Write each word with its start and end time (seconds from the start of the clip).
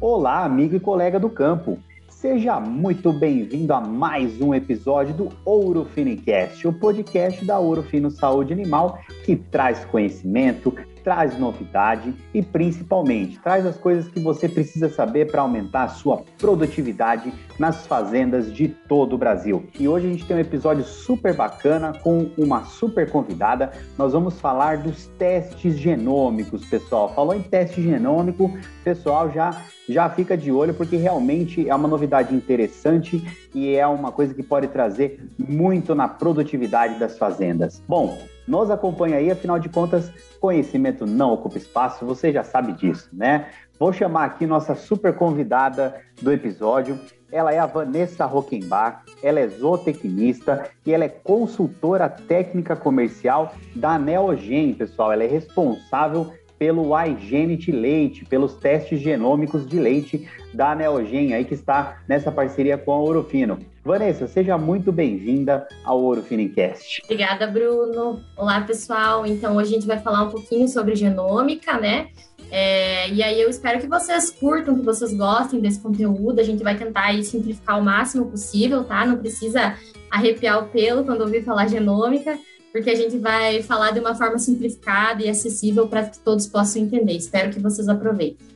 Olá, 0.00 0.44
amigo 0.44 0.76
e 0.76 0.80
colega 0.80 1.18
do 1.18 1.28
campo. 1.28 1.78
Seja 2.08 2.58
muito 2.58 3.12
bem-vindo 3.12 3.74
a 3.74 3.80
mais 3.80 4.40
um 4.40 4.54
episódio 4.54 5.12
do 5.12 5.28
Ouro 5.44 5.84
Finicast, 5.84 6.66
o 6.66 6.72
podcast 6.72 7.44
da 7.44 7.58
Ouro 7.58 7.82
Fino 7.82 8.10
Saúde 8.10 8.52
Animal, 8.52 8.98
que 9.24 9.36
traz 9.36 9.84
conhecimento, 9.84 10.74
traz 11.04 11.38
novidade 11.38 12.14
e 12.32 12.42
principalmente 12.42 13.38
traz 13.38 13.66
as 13.66 13.76
coisas 13.76 14.08
que 14.08 14.18
você 14.18 14.48
precisa 14.48 14.88
saber 14.88 15.30
para 15.30 15.42
aumentar 15.42 15.84
a 15.84 15.88
sua 15.88 16.24
produtividade 16.38 17.32
nas 17.58 17.86
fazendas 17.86 18.52
de 18.52 18.68
todo 18.68 19.14
o 19.14 19.18
Brasil. 19.18 19.66
E 19.78 19.86
hoje 19.86 20.06
a 20.06 20.10
gente 20.10 20.26
tem 20.26 20.36
um 20.36 20.40
episódio 20.40 20.82
super 20.82 21.34
bacana 21.34 21.92
com 22.02 22.30
uma 22.38 22.64
super 22.64 23.08
convidada. 23.10 23.70
Nós 23.98 24.12
vamos 24.12 24.40
falar 24.40 24.78
dos 24.78 25.06
testes 25.18 25.76
genômicos, 25.78 26.64
pessoal. 26.64 27.14
Falou 27.14 27.34
em 27.34 27.42
teste 27.42 27.82
genômico, 27.82 28.50
pessoal 28.82 29.30
já 29.30 29.62
já 29.86 30.08
fica 30.08 30.34
de 30.34 30.50
olho 30.50 30.72
porque 30.72 30.96
realmente 30.96 31.68
é 31.68 31.74
uma 31.74 31.86
novidade 31.86 32.34
interessante 32.34 33.22
e 33.54 33.74
é 33.74 33.86
uma 33.86 34.10
coisa 34.10 34.32
que 34.32 34.42
pode 34.42 34.68
trazer 34.68 35.28
muito 35.38 35.94
na 35.94 36.08
produtividade 36.08 36.98
das 36.98 37.18
fazendas. 37.18 37.82
Bom, 37.86 38.18
nos 38.46 38.70
acompanha 38.70 39.16
aí, 39.16 39.30
afinal 39.30 39.58
de 39.58 39.68
contas, 39.68 40.10
conhecimento 40.40 41.06
não 41.06 41.32
ocupa 41.32 41.56
espaço, 41.56 42.04
você 42.04 42.32
já 42.32 42.44
sabe 42.44 42.72
disso, 42.72 43.08
né? 43.12 43.48
Vou 43.78 43.92
chamar 43.92 44.24
aqui 44.24 44.46
nossa 44.46 44.74
super 44.74 45.14
convidada 45.14 46.00
do 46.22 46.32
episódio. 46.32 46.98
Ela 47.32 47.52
é 47.52 47.58
a 47.58 47.66
Vanessa 47.66 48.24
Rockenbach, 48.24 49.02
ela 49.22 49.40
é 49.40 49.48
zootecnista 49.48 50.68
e 50.86 50.92
ela 50.92 51.04
é 51.04 51.08
consultora 51.08 52.08
técnica 52.08 52.76
comercial 52.76 53.52
da 53.74 53.98
Neogen, 53.98 54.74
pessoal. 54.74 55.10
Ela 55.10 55.24
é 55.24 55.26
responsável 55.26 56.32
pelo 56.64 56.98
iGenit 56.98 57.70
Leite, 57.70 58.24
pelos 58.24 58.54
testes 58.54 58.98
genômicos 58.98 59.68
de 59.68 59.78
leite 59.78 60.26
da 60.54 60.74
Neogen, 60.74 61.34
aí 61.34 61.44
que 61.44 61.52
está 61.52 61.98
nessa 62.08 62.32
parceria 62.32 62.78
com 62.78 62.90
a 62.90 62.98
Ourofino. 62.98 63.58
Vanessa, 63.84 64.26
seja 64.26 64.56
muito 64.56 64.90
bem-vinda 64.90 65.68
ao 65.84 66.02
Ourofinincast. 66.02 67.02
Obrigada, 67.04 67.46
Bruno. 67.46 68.18
Olá, 68.34 68.62
pessoal. 68.62 69.26
Então, 69.26 69.56
hoje 69.56 69.72
a 69.72 69.74
gente 69.74 69.86
vai 69.86 69.98
falar 69.98 70.22
um 70.22 70.30
pouquinho 70.30 70.66
sobre 70.66 70.96
genômica, 70.96 71.78
né? 71.78 72.08
É, 72.50 73.10
e 73.10 73.22
aí 73.22 73.38
eu 73.42 73.50
espero 73.50 73.78
que 73.78 73.86
vocês 73.86 74.30
curtam, 74.30 74.78
que 74.78 74.86
vocês 74.86 75.12
gostem 75.12 75.60
desse 75.60 75.80
conteúdo. 75.80 76.40
A 76.40 76.44
gente 76.44 76.64
vai 76.64 76.78
tentar 76.78 77.08
aí, 77.08 77.22
simplificar 77.22 77.78
o 77.78 77.84
máximo 77.84 78.24
possível, 78.24 78.84
tá? 78.84 79.04
Não 79.04 79.18
precisa 79.18 79.76
arrepiar 80.10 80.64
o 80.64 80.68
pelo 80.68 81.04
quando 81.04 81.20
ouvir 81.20 81.44
falar 81.44 81.68
genômica 81.68 82.38
porque 82.74 82.90
a 82.90 82.94
gente 82.96 83.16
vai 83.18 83.62
falar 83.62 83.92
de 83.92 84.00
uma 84.00 84.16
forma 84.16 84.36
simplificada 84.36 85.22
e 85.22 85.28
acessível 85.28 85.86
para 85.86 86.02
que 86.06 86.18
todos 86.18 86.44
possam 86.44 86.82
entender. 86.82 87.12
Espero 87.12 87.52
que 87.52 87.60
vocês 87.60 87.88
aproveitem. 87.88 88.48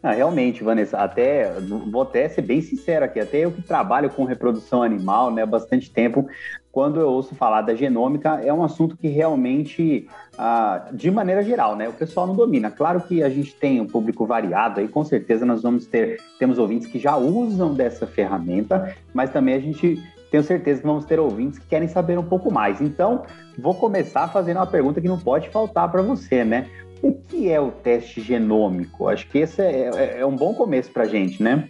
Ah, 0.00 0.12
realmente, 0.12 0.62
Vanessa, 0.62 0.96
até 0.98 1.50
vou 1.60 2.02
até 2.02 2.28
ser 2.28 2.42
bem 2.42 2.60
sincero 2.60 3.04
aqui, 3.04 3.18
até 3.18 3.38
eu 3.38 3.50
que 3.50 3.60
trabalho 3.60 4.10
com 4.10 4.22
reprodução 4.22 4.84
animal 4.84 5.32
né, 5.32 5.44
bastante 5.44 5.90
tempo, 5.90 6.28
quando 6.70 7.00
eu 7.00 7.08
ouço 7.08 7.34
falar 7.34 7.62
da 7.62 7.74
genômica, 7.74 8.40
é 8.44 8.54
um 8.54 8.62
assunto 8.62 8.96
que 8.96 9.08
realmente, 9.08 10.08
ah, 10.38 10.86
de 10.92 11.10
maneira 11.10 11.42
geral, 11.42 11.74
né, 11.74 11.88
o 11.88 11.92
pessoal 11.92 12.28
não 12.28 12.36
domina. 12.36 12.70
Claro 12.70 13.00
que 13.00 13.24
a 13.24 13.28
gente 13.28 13.56
tem 13.56 13.80
um 13.80 13.88
público 13.88 14.24
variado 14.24 14.78
aí, 14.78 14.86
com 14.86 15.02
certeza 15.02 15.44
nós 15.44 15.64
vamos 15.64 15.84
ter, 15.84 16.20
temos 16.38 16.58
ouvintes 16.58 16.86
que 16.86 17.00
já 17.00 17.16
usam 17.16 17.74
dessa 17.74 18.06
ferramenta, 18.06 18.94
mas 19.12 19.32
também 19.32 19.56
a 19.56 19.60
gente 19.60 20.00
tenho 20.30 20.42
certeza 20.42 20.80
que 20.80 20.86
vamos 20.86 21.04
ter 21.04 21.18
ouvintes 21.18 21.58
que 21.58 21.66
querem 21.66 21.88
saber 21.88 22.18
um 22.18 22.24
pouco 22.24 22.52
mais. 22.52 22.80
Então, 22.80 23.22
vou 23.58 23.74
começar 23.74 24.28
fazendo 24.28 24.58
uma 24.58 24.66
pergunta 24.66 25.00
que 25.00 25.08
não 25.08 25.18
pode 25.18 25.48
faltar 25.48 25.90
para 25.90 26.02
você, 26.02 26.44
né? 26.44 26.68
O 27.02 27.12
que 27.12 27.50
é 27.50 27.60
o 27.60 27.70
teste 27.70 28.20
genômico? 28.20 29.08
Acho 29.08 29.28
que 29.28 29.38
esse 29.38 29.62
é, 29.62 29.90
é, 29.94 30.20
é 30.20 30.26
um 30.26 30.34
bom 30.34 30.54
começo 30.54 30.90
para 30.90 31.04
a 31.04 31.08
gente, 31.08 31.42
né? 31.42 31.68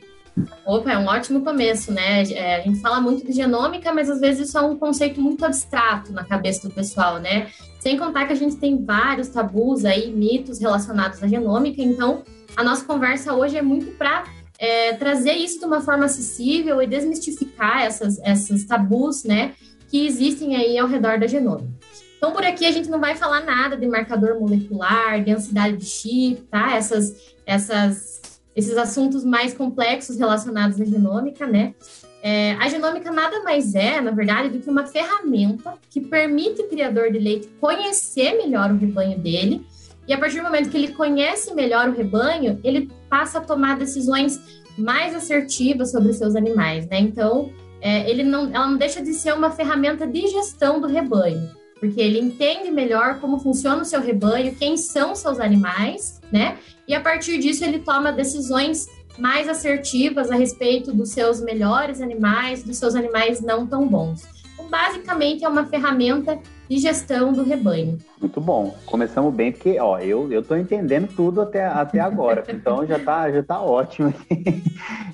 Opa, 0.65 0.93
é 0.93 0.99
um 0.99 1.07
ótimo 1.07 1.43
começo, 1.43 1.93
né? 1.93 2.23
É, 2.33 2.57
a 2.57 2.61
gente 2.61 2.81
fala 2.81 3.01
muito 3.01 3.27
de 3.27 3.33
genômica, 3.33 3.93
mas 3.93 4.09
às 4.09 4.21
vezes 4.21 4.49
isso 4.49 4.59
é 4.59 4.63
um 4.63 4.77
conceito 4.77 5.21
muito 5.21 5.45
abstrato 5.45 6.13
na 6.13 6.25
cabeça 6.25 6.69
do 6.69 6.75
pessoal, 6.75 7.19
né? 7.19 7.49
Sem 7.81 7.97
contar 7.99 8.27
que 8.27 8.33
a 8.33 8.37
gente 8.37 8.57
tem 8.57 8.85
vários 8.85 9.29
tabus 9.29 9.85
aí, 9.85 10.13
mitos 10.13 10.61
relacionados 10.61 11.23
à 11.23 11.27
genômica, 11.27 11.83
então 11.83 12.23
a 12.57 12.65
nossa 12.65 12.85
conversa 12.85 13.35
hoje 13.35 13.57
é 13.57 13.63
muito 13.63 13.97
para 13.97 14.25
é, 14.59 14.93
trazer 14.95 15.35
isso 15.35 15.61
de 15.61 15.65
uma 15.65 15.81
forma 15.81 16.07
acessível 16.07 16.83
e 16.83 16.87
desmistificar 16.87 17.83
essas, 17.83 18.19
essas 18.19 18.65
tabus, 18.65 19.25
né, 19.25 19.53
que 19.89 20.07
existem 20.07 20.57
aí 20.57 20.77
ao 20.77 20.89
redor 20.89 21.19
da 21.19 21.27
genômica. 21.27 21.79
Então, 22.19 22.33
por 22.33 22.45
aqui 22.45 22.67
a 22.67 22.73
gente 22.73 22.91
não 22.91 22.99
vai 22.99 23.15
falar 23.15 23.45
nada 23.45 23.77
de 23.77 23.87
marcador 23.87 24.39
molecular, 24.41 25.23
densidade 25.23 25.77
de 25.77 25.87
chip, 25.87 26.43
tá? 26.51 26.75
Essas, 26.75 27.15
essas, 27.47 28.41
esses 28.57 28.77
assuntos 28.77 29.25
mais 29.25 29.55
complexos 29.55 30.19
relacionados 30.19 30.81
à 30.81 30.85
genômica, 30.85 31.47
né? 31.47 31.75
É, 32.21 32.55
a 32.55 32.69
genômica 32.69 33.13
nada 33.13 33.41
mais 33.45 33.77
é, 33.77 34.01
na 34.01 34.11
verdade, 34.11 34.49
do 34.49 34.59
que 34.59 34.69
uma 34.69 34.85
ferramenta 34.85 35.75
que 35.89 36.01
permite 36.01 36.63
o 36.63 36.69
criador 36.69 37.13
de 37.13 37.21
leite 37.21 37.49
conhecer 37.61 38.37
melhor 38.37 38.73
o 38.73 38.77
rebanho 38.77 39.17
dele 39.21 39.65
e 40.09 40.13
a 40.15 40.19
partir 40.19 40.39
do 40.39 40.45
momento 40.45 40.71
que 40.71 40.77
ele 40.79 40.95
conhece 40.95 41.55
melhor 41.55 41.91
o 41.91 41.93
rebanho, 41.93 42.59
ele 42.65 42.91
passa 43.11 43.39
a 43.39 43.41
tomar 43.43 43.77
decisões 43.77 44.41
mais 44.77 45.15
assertivas 45.15 45.91
sobre 45.91 46.15
seus 46.15 46.35
animais, 46.35 46.89
né? 46.89 46.99
Então, 46.99 47.53
é, 47.83 48.09
ele 48.11 48.23
não, 48.23 48.47
ela 48.47 48.67
não 48.67 48.79
deixa 48.79 49.03
de 49.03 49.13
ser 49.13 49.35
uma 49.35 49.51
ferramenta 49.51 50.07
de 50.07 50.27
gestão 50.29 50.81
do 50.81 50.87
rebanho, 50.87 51.51
porque 51.79 52.01
ele 52.01 52.19
entende 52.19 52.71
melhor 52.71 53.21
como 53.21 53.39
funciona 53.39 53.83
o 53.83 53.85
seu 53.85 54.01
rebanho, 54.01 54.55
quem 54.55 54.79
são 54.79 55.15
seus 55.15 55.39
animais, 55.39 56.21
né? 56.33 56.57
E 56.87 56.95
a 56.95 57.01
partir 57.01 57.39
disso 57.39 57.63
ele 57.63 57.81
toma 57.81 58.11
decisões 58.11 58.87
mais 59.19 59.47
assertivas 59.47 60.31
a 60.31 60.37
respeito 60.37 60.93
dos 60.93 61.11
seus 61.11 61.41
melhores 61.41 62.01
animais, 62.01 62.63
dos 62.63 62.79
seus 62.79 62.95
animais 62.95 63.43
não 63.43 63.67
tão 63.67 63.87
bons. 63.87 64.23
Então, 64.55 64.69
basicamente 64.69 65.45
é 65.45 65.49
uma 65.49 65.67
ferramenta 65.67 66.39
e 66.69 66.79
gestão 66.79 67.33
do 67.33 67.43
rebanho. 67.43 67.99
Muito 68.21 68.41
bom. 68.41 68.77
Começamos 68.87 69.33
bem, 69.35 69.53
porque 69.53 69.79
ó, 69.81 69.99
eu, 69.99 70.43
tô 70.43 70.57
entendendo 70.57 71.09
tudo 71.15 71.41
até, 71.41 71.65
até 71.65 72.01
agora. 72.01 72.45
então 72.49 72.87
já 72.87 72.99
tá, 72.99 73.31
já 73.31 73.43
tá 73.43 73.61
ótimo. 73.61 74.13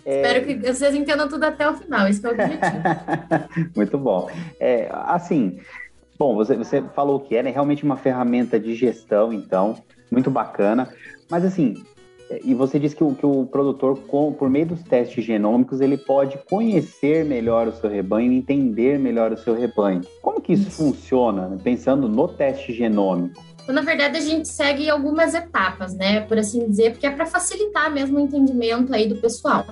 é... 0.05 0.23
Espero 0.23 0.47
que 0.47 0.73
vocês 0.73 0.95
entendam 0.95 1.29
tudo 1.29 1.45
até 1.45 1.69
o 1.69 1.75
final, 1.75 2.09
esse 2.09 2.25
é 2.25 2.29
o 2.29 2.33
objetivo. 2.33 2.83
Muito 3.77 3.99
bom. 3.99 4.31
É, 4.59 4.89
assim, 4.93 5.61
bom, 6.19 6.35
você, 6.35 6.57
você 6.57 6.83
falou 6.95 7.21
que 7.21 7.37
é 7.37 7.43
né, 7.43 7.51
realmente 7.51 7.85
uma 7.85 7.97
ferramenta 7.97 8.59
de 8.59 8.75
gestão, 8.75 9.33
então, 9.33 9.77
muito 10.11 10.31
bacana. 10.31 10.89
Mas 11.31 11.45
assim, 11.45 11.83
e 12.43 12.55
você 12.55 12.79
disse 12.79 12.97
que 12.97 13.05
o, 13.05 13.15
que 13.15 13.27
o 13.27 13.47
produtor, 13.47 13.99
com, 14.07 14.33
por 14.33 14.49
meio 14.49 14.67
dos 14.67 14.83
testes 14.83 15.25
genômicos, 15.25 15.81
ele 15.81 15.97
pode 15.97 16.39
conhecer 16.49 17.25
melhor 17.25 17.69
o 17.69 17.73
seu 17.73 17.91
rebanho, 17.91 18.33
entender 18.33 18.99
melhor 18.99 19.33
o 19.33 19.37
seu 19.37 19.55
rebanho. 19.55 20.03
Como 20.23 20.41
que 20.41 20.53
isso, 20.53 20.69
isso. 20.69 20.77
funciona, 20.77 21.59
pensando 21.63 22.09
no 22.09 22.29
teste 22.29 22.73
genômico? 22.73 23.43
Então, 23.63 23.75
na 23.75 23.83
verdade, 23.83 24.19
a 24.19 24.21
gente 24.21 24.49
segue 24.49 24.91
algumas 24.91 25.35
etapas, 25.35 25.95
né, 25.95 26.21
por 26.21 26.39
assim 26.39 26.67
dizer, 26.69 26.93
porque 26.93 27.07
é 27.07 27.11
para 27.11 27.25
facilitar 27.25 27.93
mesmo 27.93 28.19
o 28.19 28.21
entendimento 28.21 28.95
aí 28.95 29.09
do 29.09 29.17
pessoal. 29.17 29.65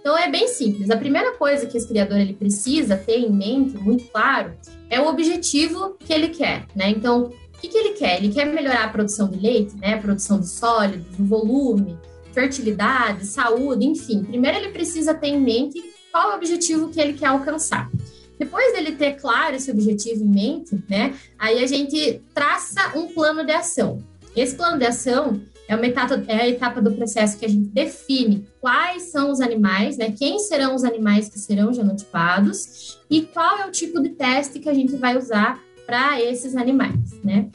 Então 0.00 0.16
é 0.16 0.30
bem 0.30 0.48
simples. 0.48 0.90
A 0.90 0.96
primeira 0.96 1.32
coisa 1.32 1.66
que 1.66 1.76
esse 1.76 1.86
criador 1.86 2.18
ele 2.18 2.32
precisa 2.32 2.96
ter 2.96 3.18
em 3.18 3.30
mente, 3.30 3.76
muito 3.76 4.04
claro, 4.04 4.54
é 4.88 5.00
o 5.00 5.06
objetivo 5.06 5.96
que 5.98 6.12
ele 6.12 6.28
quer, 6.28 6.66
né? 6.74 6.88
Então, 6.90 7.30
o 7.58 7.60
que, 7.60 7.68
que 7.68 7.76
ele 7.76 7.90
quer? 7.94 8.18
Ele 8.18 8.32
quer 8.32 8.44
melhorar 8.44 8.84
a 8.84 8.88
produção 8.88 9.28
de 9.28 9.36
leite, 9.36 9.76
né? 9.76 9.94
A 9.94 9.98
produção 9.98 10.38
de 10.38 10.48
sólidos, 10.48 11.18
o 11.18 11.24
volume, 11.24 11.98
fertilidade, 12.32 13.26
saúde, 13.26 13.84
enfim. 13.84 14.22
Primeiro 14.22 14.58
ele 14.58 14.68
precisa 14.68 15.12
ter 15.12 15.26
em 15.26 15.40
mente 15.40 15.82
qual 16.12 16.30
é 16.30 16.34
o 16.34 16.36
objetivo 16.36 16.88
que 16.88 17.00
ele 17.00 17.14
quer 17.14 17.26
alcançar. 17.26 17.90
Depois 18.38 18.72
dele 18.72 18.92
ter 18.92 19.14
claro 19.14 19.56
esse 19.56 19.72
objetivo 19.72 20.22
em 20.22 20.28
mente, 20.28 20.80
né? 20.88 21.14
Aí 21.36 21.60
a 21.60 21.66
gente 21.66 22.22
traça 22.32 22.96
um 22.96 23.08
plano 23.08 23.44
de 23.44 23.50
ação. 23.50 24.04
Esse 24.36 24.54
plano 24.54 24.78
de 24.78 24.86
ação 24.86 25.40
é, 25.66 25.74
uma 25.74 25.86
etapa, 25.86 26.22
é 26.28 26.42
a 26.42 26.48
etapa 26.48 26.80
do 26.80 26.92
processo 26.92 27.36
que 27.36 27.44
a 27.44 27.48
gente 27.48 27.70
define 27.70 28.46
quais 28.60 29.10
são 29.10 29.32
os 29.32 29.40
animais, 29.40 29.96
né? 29.96 30.14
Quem 30.16 30.38
serão 30.38 30.76
os 30.76 30.84
animais 30.84 31.28
que 31.28 31.40
serão 31.40 31.72
genotipados 31.72 33.00
e 33.10 33.22
qual 33.22 33.58
é 33.58 33.66
o 33.66 33.72
tipo 33.72 34.00
de 34.00 34.10
teste 34.10 34.60
que 34.60 34.68
a 34.68 34.74
gente 34.74 34.94
vai 34.96 35.18
usar 35.18 35.60
para 35.88 36.20
esses 36.20 36.54
animais, 36.54 37.18
né? 37.24 37.48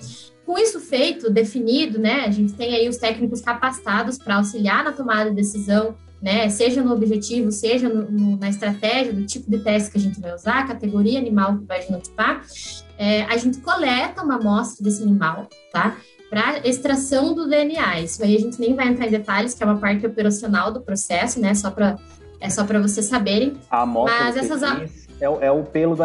Com 0.43 0.57
isso 0.57 0.79
feito, 0.79 1.29
definido, 1.29 1.99
né, 1.99 2.25
a 2.25 2.31
gente 2.31 2.53
tem 2.53 2.73
aí 2.73 2.89
os 2.89 2.97
técnicos 2.97 3.41
capacitados 3.41 4.17
para 4.17 4.37
auxiliar 4.37 4.83
na 4.83 4.91
tomada 4.91 5.29
de 5.29 5.35
decisão, 5.35 5.95
né, 6.19 6.49
seja 6.49 6.81
no 6.81 6.91
objetivo, 6.91 7.51
seja 7.51 7.87
no, 7.87 8.09
no, 8.09 8.37
na 8.37 8.49
estratégia 8.49 9.13
do 9.13 9.23
tipo 9.23 9.51
de 9.51 9.59
teste 9.59 9.91
que 9.91 9.99
a 9.99 10.01
gente 10.01 10.19
vai 10.19 10.33
usar, 10.33 10.67
categoria 10.67 11.19
animal 11.19 11.59
que 11.59 11.65
vai 11.65 11.83
genotipar, 11.83 12.41
é, 12.97 13.21
a 13.25 13.37
gente 13.37 13.59
coleta 13.59 14.23
uma 14.23 14.37
amostra 14.37 14.83
desse 14.83 15.03
animal, 15.03 15.47
tá? 15.71 15.95
Para 16.27 16.67
extração 16.67 17.35
do 17.35 17.47
DNA. 17.47 18.01
Isso 18.01 18.23
aí 18.23 18.35
a 18.35 18.39
gente 18.39 18.59
nem 18.59 18.75
vai 18.75 18.87
entrar 18.87 19.05
em 19.05 19.11
detalhes, 19.11 19.53
que 19.53 19.61
é 19.61 19.65
uma 19.67 19.77
parte 19.77 20.07
operacional 20.07 20.71
do 20.71 20.81
processo, 20.81 21.39
né? 21.39 21.53
Só 21.53 21.69
para 21.69 21.97
é 22.39 22.49
só 22.49 22.65
para 22.65 22.81
vocês 22.81 23.05
saberem. 23.05 23.53
A 23.69 23.83
amostra 23.83 24.23
Mas 24.23 24.35
essas 24.35 24.63
é, 25.21 25.47
é, 25.47 25.51
o 25.51 25.63
pelo 25.63 25.95
do 25.95 26.03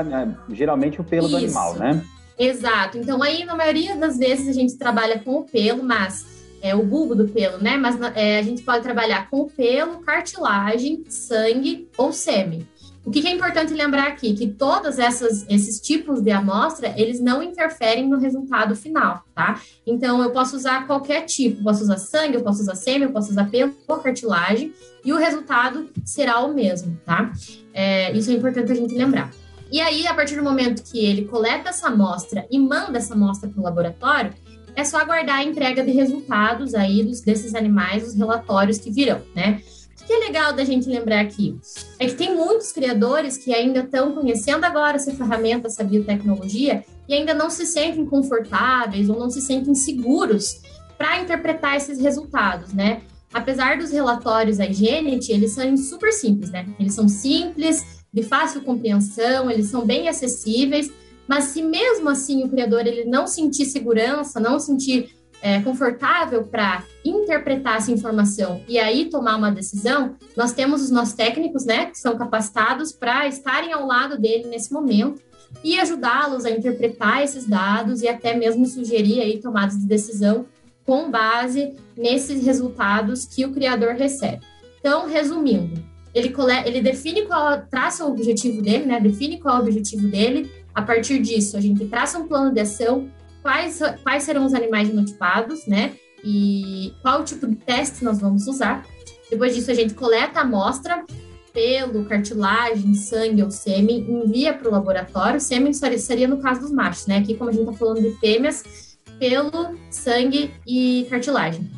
geralmente 0.51 1.01
o 1.01 1.05
pelo 1.05 1.27
Isso. 1.27 1.31
do 1.31 1.37
animal, 1.37 1.75
né? 1.75 2.05
Exato. 2.39 2.97
Então, 2.97 3.23
aí, 3.23 3.45
na 3.45 3.57
maioria 3.57 3.97
das 3.97 4.17
vezes, 4.17 4.49
a 4.49 4.53
gente 4.53 4.77
trabalha 4.77 5.19
com 5.19 5.41
o 5.41 5.45
pelo, 5.45 5.83
mas 5.83 6.39
é 6.63 6.75
o 6.75 6.83
bulbo 6.83 7.15
do 7.15 7.29
pelo, 7.29 7.59
né? 7.59 7.77
Mas 7.77 7.99
é, 8.15 8.39
a 8.39 8.43
gente 8.43 8.63
pode 8.63 8.83
trabalhar 8.83 9.29
com 9.29 9.43
o 9.43 9.51
pelo, 9.51 10.01
cartilagem, 10.01 11.05
sangue 11.09 11.89
ou 11.97 12.13
sêmen. 12.13 12.67
O 13.05 13.11
que, 13.11 13.27
é 13.27 13.33
importante 13.33 13.73
lembrar 13.73 14.07
aqui? 14.07 14.35
Que 14.35 14.47
todos 14.47 14.99
esses 14.99 15.81
tipos 15.81 16.21
de 16.21 16.31
amostra, 16.31 16.93
eles 16.95 17.21
não 17.21 17.43
interferem 17.43 18.07
no 18.07 18.19
resultado 18.19 18.77
final, 18.77 19.25
tá? 19.35 19.61
Então, 19.87 20.23
eu 20.23 20.31
posso 20.31 20.55
usar 20.57 20.87
qualquer 20.87 21.23
tipo. 21.23 21.63
Posso 21.63 21.85
usar 21.85 21.97
sangue, 21.97 22.35
eu 22.35 22.43
posso 22.43 22.61
usar 22.61 22.75
sêmen, 22.75 23.05
eu 23.05 23.13
posso 23.13 23.31
usar 23.31 23.49
pelo 23.49 23.75
ou 23.89 23.97
cartilagem. 23.97 24.75
E 25.03 25.11
o 25.11 25.17
resultado 25.17 25.89
será 26.05 26.41
o 26.41 26.53
mesmo, 26.53 27.01
tá? 27.05 27.33
É, 27.73 28.13
isso 28.13 28.31
é 28.31 28.35
importante 28.35 28.71
a 28.71 28.75
gente 28.75 28.95
lembrar. 28.95 29.33
E 29.71 29.81
aí, 29.81 30.07
a 30.07 30.15
partir 30.15 30.37
do 30.37 30.43
momento 30.43 30.83
que 30.83 31.05
ele 31.05 31.27
coleta 31.27 31.71
essa 31.71 31.89
amostra 31.89 32.47
e 32.51 32.59
manda 32.59 32.99
essa 32.99 33.15
amostra 33.15 33.49
para 33.49 33.61
o 33.61 33.63
laboratório, 33.65 34.33
é 34.75 34.85
só 34.85 34.99
aguardar 34.99 35.37
a 35.37 35.45
entrega 35.45 35.85
de 35.85 35.91
resultados 35.91 36.75
aí 36.75 37.03
dos, 37.03 37.21
desses 37.21 37.55
animais, 37.55 38.07
os 38.07 38.15
relatórios 38.15 38.79
que 38.79 38.91
virão, 38.91 39.21
né? 39.35 39.61
O 40.01 40.05
que 40.05 40.13
é 40.13 40.19
legal 40.21 40.55
da 40.55 40.65
gente 40.65 40.89
lembrar 40.89 41.21
aqui 41.21 41.59
é 41.99 42.07
que 42.07 42.15
tem 42.15 42.35
muitos 42.35 42.73
criadores 42.73 43.37
que 43.37 43.53
ainda 43.53 43.81
estão 43.81 44.13
conhecendo 44.13 44.65
agora 44.65 44.97
essa 44.97 45.13
ferramenta, 45.13 45.67
essa 45.67 45.85
biotecnologia, 45.85 46.85
e 47.07 47.15
ainda 47.15 47.35
não 47.35 47.51
se 47.51 47.67
sentem 47.67 48.07
confortáveis 48.07 49.11
ou 49.11 49.19
não 49.19 49.29
se 49.29 49.43
sentem 49.43 49.75
seguros 49.75 50.63
para 50.97 51.21
interpretar 51.21 51.77
esses 51.77 52.01
resultados, 52.01 52.73
né? 52.73 53.03
Apesar 53.33 53.77
dos 53.77 53.91
relatórios 53.91 54.57
da 54.57 54.67
Genet, 54.67 55.31
eles 55.31 55.53
são 55.53 55.77
super 55.77 56.13
simples, 56.13 56.51
né? 56.51 56.67
Eles 56.79 56.95
são 56.95 57.09
simples, 57.09 57.98
de 58.19 58.27
fácil 58.27 58.63
compreensão, 58.63 59.51
eles 59.51 59.67
são 59.67 59.87
bem 59.87 60.09
acessíveis, 60.09 60.91
mas 61.27 61.45
se 61.45 61.63
mesmo 61.63 62.09
assim 62.09 62.45
o 62.45 62.49
criador 62.49 62.87
ele 62.87 63.05
não 63.05 63.27
sentir 63.27 63.67
segurança, 63.67 64.41
não 64.41 64.59
sentir 64.59 65.11
é, 65.41 65.61
confortável 65.61 66.45
para 66.45 66.83
interpretar 67.05 67.77
essa 67.77 67.93
informação 67.93 68.63
e 68.67 68.79
aí 68.79 69.09
tomar 69.09 69.37
uma 69.37 69.51
decisão, 69.51 70.17
nós 70.37 70.53
temos 70.53 70.83
os 70.83 70.91
nossos 70.91 71.15
técnicos, 71.15 71.65
né, 71.65 71.87
que 71.87 71.99
são 71.99 72.17
capacitados 72.17 72.91
para 72.93 73.29
estarem 73.29 73.73
ao 73.73 73.87
lado 73.87 74.19
dele 74.19 74.49
nesse 74.49 74.73
momento 74.73 75.23
e 75.63 75.79
ajudá-los 75.79 76.45
a 76.45 76.51
interpretar 76.51 77.23
esses 77.23 77.47
dados 77.47 78.03
e 78.03 78.09
até 78.09 78.35
mesmo 78.35 78.67
sugerir 78.67 79.21
aí 79.21 79.41
tomadas 79.41 79.79
de 79.79 79.87
decisão 79.87 80.47
com 80.85 81.11
base 81.11 81.77
nesses 81.97 82.45
resultados 82.45 83.27
que 83.27 83.45
o 83.45 83.53
criador 83.53 83.95
recebe. 83.95 84.45
Então, 84.81 85.07
resumindo, 85.07 85.83
ele, 86.19 86.35
ele 86.67 86.81
define 86.81 87.23
qual, 87.23 87.63
traça 87.71 88.05
o 88.05 88.11
objetivo 88.11 88.63
dele, 88.63 88.87
né? 88.87 89.01
Define 89.01 89.39
qual 89.39 89.57
é 89.57 89.59
o 89.59 89.63
objetivo 89.63 90.09
dele. 90.09 90.51
A 90.75 90.83
partir 90.83 91.19
disso, 91.21 91.57
a 91.57 91.61
gente 91.61 91.85
traça 91.87 92.19
um 92.19 92.27
plano 92.27 92.53
de 92.53 92.61
ação, 92.61 93.09
quais, 93.43 93.81
quais 94.03 94.23
serão 94.23 94.45
os 94.45 94.55
animais 94.55 94.89
genotipados, 94.89 95.67
né? 95.67 95.93
E 96.25 96.93
qual 97.03 97.25
tipo 97.25 97.47
de 97.47 97.57
teste 97.57 98.05
nós 98.05 98.21
vamos 98.21 98.47
usar. 98.47 98.85
Depois 99.31 99.55
disso, 99.55 99.71
a 99.71 99.75
gente 99.75 99.95
coleta 99.95 100.41
a 100.41 100.43
amostra, 100.43 101.05
pelo, 101.53 102.05
cartilagem, 102.05 102.95
sangue 102.95 103.43
ou 103.43 103.51
sêmen, 103.51 104.07
envia 104.09 104.55
para 104.55 104.69
o 104.69 104.73
laboratório. 104.73 105.41
Sêmen 105.41 105.73
seria 105.73 106.29
no 106.29 106.39
caso 106.39 106.61
dos 106.61 106.71
machos, 106.71 107.07
né? 107.07 107.19
Aqui, 107.19 107.35
como 107.35 107.51
a 107.51 107.53
gente 107.53 107.63
está 107.65 107.73
falando 107.73 108.01
de 108.01 108.13
fêmeas, 108.19 108.97
pelo, 109.19 109.77
sangue 109.91 110.53
e 110.67 111.07
cartilagem. 111.11 111.69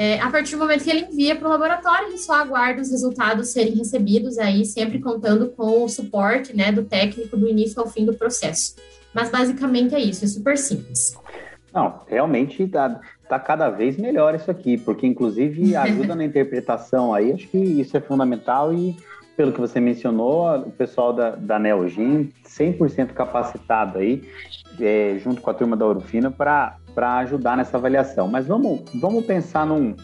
É, 0.00 0.20
a 0.20 0.30
partir 0.30 0.52
do 0.52 0.58
momento 0.58 0.84
que 0.84 0.90
ele 0.90 1.08
envia 1.10 1.34
para 1.34 1.48
o 1.48 1.50
laboratório, 1.50 2.06
ele 2.06 2.18
só 2.18 2.34
aguarda 2.34 2.80
os 2.80 2.88
resultados 2.88 3.48
serem 3.48 3.74
recebidos, 3.74 4.38
aí 4.38 4.64
sempre 4.64 5.00
contando 5.00 5.48
com 5.48 5.82
o 5.82 5.88
suporte 5.88 6.56
né, 6.56 6.70
do 6.70 6.84
técnico 6.84 7.36
do 7.36 7.48
início 7.48 7.82
ao 7.82 7.88
fim 7.88 8.06
do 8.06 8.14
processo. 8.14 8.76
Mas 9.12 9.28
basicamente 9.28 9.96
é 9.96 9.98
isso, 9.98 10.24
é 10.24 10.28
super 10.28 10.56
simples. 10.56 11.18
Não, 11.74 12.02
realmente 12.06 12.62
está 12.62 13.00
tá 13.28 13.40
cada 13.40 13.70
vez 13.70 13.96
melhor 13.96 14.36
isso 14.36 14.48
aqui, 14.48 14.78
porque 14.78 15.04
inclusive 15.04 15.74
ajuda 15.76 16.14
na 16.14 16.24
interpretação 16.24 17.12
aí, 17.12 17.32
acho 17.32 17.48
que 17.48 17.58
isso 17.58 17.96
é 17.96 18.00
fundamental 18.00 18.72
e 18.72 18.96
pelo 19.36 19.52
que 19.52 19.60
você 19.60 19.80
mencionou, 19.80 20.58
o 20.58 20.70
pessoal 20.70 21.12
da, 21.12 21.30
da 21.30 21.58
Neogin 21.58 22.32
100% 22.44 23.12
capacitado 23.14 23.98
aí, 23.98 24.22
é, 24.80 25.16
junto 25.22 25.40
com 25.40 25.48
a 25.48 25.54
turma 25.54 25.76
da 25.76 25.86
Orofina, 25.86 26.28
para 26.28 26.76
ajudar 27.18 27.56
nessa 27.56 27.76
avaliação. 27.76 28.28
Mas 28.28 28.46
vamos, 28.46 28.82
vamos 29.00 29.24
pensar 29.24 29.66
num, 29.66 29.94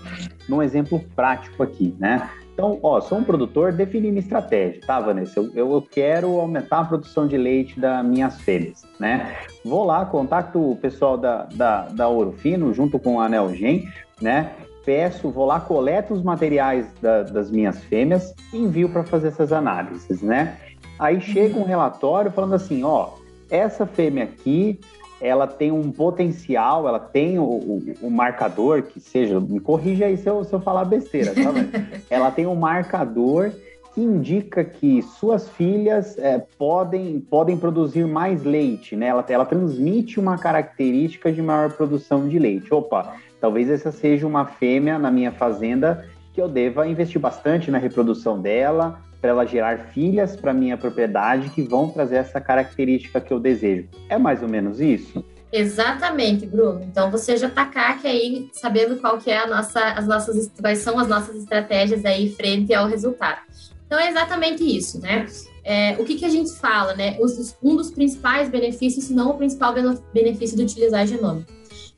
num 0.48 0.62
exemplo 0.62 1.00
prático 1.14 1.62
aqui, 1.62 1.94
né? 1.98 2.28
Então, 2.52 2.78
ó, 2.82 3.00
sou 3.00 3.18
um 3.18 3.24
produtor, 3.24 3.72
defini 3.72 4.08
minha 4.08 4.20
estratégia, 4.20 4.80
tá, 4.86 5.00
Vanessa? 5.00 5.40
Eu, 5.40 5.50
eu 5.54 5.82
quero 5.82 6.38
aumentar 6.38 6.80
a 6.80 6.84
produção 6.84 7.26
de 7.26 7.36
leite 7.36 7.80
das 7.80 8.04
minhas 8.06 8.40
fêmeas, 8.40 8.86
né? 9.00 9.34
Vou 9.64 9.84
lá, 9.84 10.04
contacto 10.04 10.70
o 10.70 10.76
pessoal 10.76 11.18
da, 11.18 11.48
da, 11.52 11.86
da 11.88 12.08
Orofino, 12.08 12.72
junto 12.72 12.96
com 12.98 13.20
a 13.20 13.28
Neogen, 13.28 13.88
né? 14.22 14.52
peço, 14.84 15.30
vou 15.30 15.46
lá, 15.46 15.60
coleto 15.60 16.12
os 16.12 16.22
materiais 16.22 16.86
da, 17.00 17.22
das 17.22 17.50
minhas 17.50 17.82
fêmeas 17.84 18.34
e 18.52 18.58
envio 18.58 18.88
para 18.88 19.02
fazer 19.02 19.28
essas 19.28 19.52
análises, 19.52 20.20
né? 20.22 20.58
Aí 20.98 21.20
chega 21.20 21.58
um 21.58 21.64
relatório 21.64 22.30
falando 22.30 22.54
assim, 22.54 22.84
ó, 22.84 23.14
essa 23.50 23.86
fêmea 23.86 24.24
aqui, 24.24 24.78
ela 25.24 25.46
tem 25.46 25.72
um 25.72 25.90
potencial, 25.90 26.86
ela 26.86 27.00
tem 27.00 27.38
o, 27.38 27.44
o, 27.44 27.82
o 28.02 28.10
marcador, 28.10 28.82
que 28.82 29.00
seja, 29.00 29.40
me 29.40 29.58
corrija 29.58 30.04
aí 30.04 30.18
se 30.18 30.28
eu, 30.28 30.44
se 30.44 30.52
eu 30.52 30.60
falar 30.60 30.84
besteira, 30.84 31.32
tá? 31.32 31.50
ela 32.10 32.30
tem 32.30 32.46
um 32.46 32.54
marcador 32.54 33.50
que 33.94 34.02
indica 34.02 34.62
que 34.62 35.00
suas 35.00 35.48
filhas 35.48 36.18
é, 36.18 36.38
podem, 36.58 37.20
podem 37.20 37.56
produzir 37.56 38.06
mais 38.06 38.44
leite, 38.44 38.94
né? 38.94 39.06
Ela, 39.06 39.24
ela 39.26 39.46
transmite 39.46 40.20
uma 40.20 40.36
característica 40.36 41.32
de 41.32 41.40
maior 41.40 41.72
produção 41.72 42.28
de 42.28 42.38
leite. 42.38 42.74
Opa, 42.74 43.14
talvez 43.40 43.70
essa 43.70 43.90
seja 43.90 44.26
uma 44.26 44.44
fêmea 44.44 44.98
na 44.98 45.10
minha 45.10 45.32
fazenda 45.32 46.06
que 46.34 46.42
eu 46.42 46.48
deva 46.48 46.86
investir 46.86 47.18
bastante 47.18 47.70
na 47.70 47.78
reprodução 47.78 48.38
dela, 48.38 49.00
para 49.24 49.30
ela 49.30 49.46
gerar 49.46 49.78
filhas 49.94 50.36
para 50.36 50.52
minha 50.52 50.76
propriedade 50.76 51.48
que 51.48 51.62
vão 51.62 51.88
trazer 51.88 52.16
essa 52.16 52.38
característica 52.42 53.18
que 53.22 53.32
eu 53.32 53.40
desejo. 53.40 53.88
É 54.06 54.18
mais 54.18 54.42
ou 54.42 54.48
menos 54.50 54.82
isso? 54.82 55.24
Exatamente, 55.50 56.44
Bruno. 56.44 56.82
Então 56.82 57.10
você 57.10 57.34
já 57.38 57.48
tá 57.48 57.64
caque 57.64 58.06
aí 58.06 58.50
sabendo 58.52 58.96
qual 58.96 59.16
que 59.16 59.30
é 59.30 59.38
a 59.38 59.46
nossa, 59.46 59.80
as 59.80 60.06
nossas, 60.06 60.52
quais 60.60 60.80
são 60.80 60.98
as 60.98 61.08
nossas 61.08 61.36
estratégias 61.36 62.04
aí 62.04 62.34
frente 62.34 62.74
ao 62.74 62.86
resultado. 62.86 63.38
Então 63.86 63.98
é 63.98 64.10
exatamente 64.10 64.62
isso, 64.62 65.00
né? 65.00 65.24
É, 65.64 65.96
o 65.98 66.04
que, 66.04 66.16
que 66.16 66.26
a 66.26 66.30
gente 66.30 66.52
fala, 66.56 66.94
né? 66.94 67.16
Os, 67.18 67.56
um 67.62 67.76
dos 67.76 67.90
principais 67.90 68.50
benefícios, 68.50 69.06
se 69.06 69.14
não 69.14 69.30
o 69.30 69.38
principal 69.38 69.72
benefício 70.12 70.54
de 70.54 70.64
utilizar 70.64 71.06
genômico. 71.06 71.50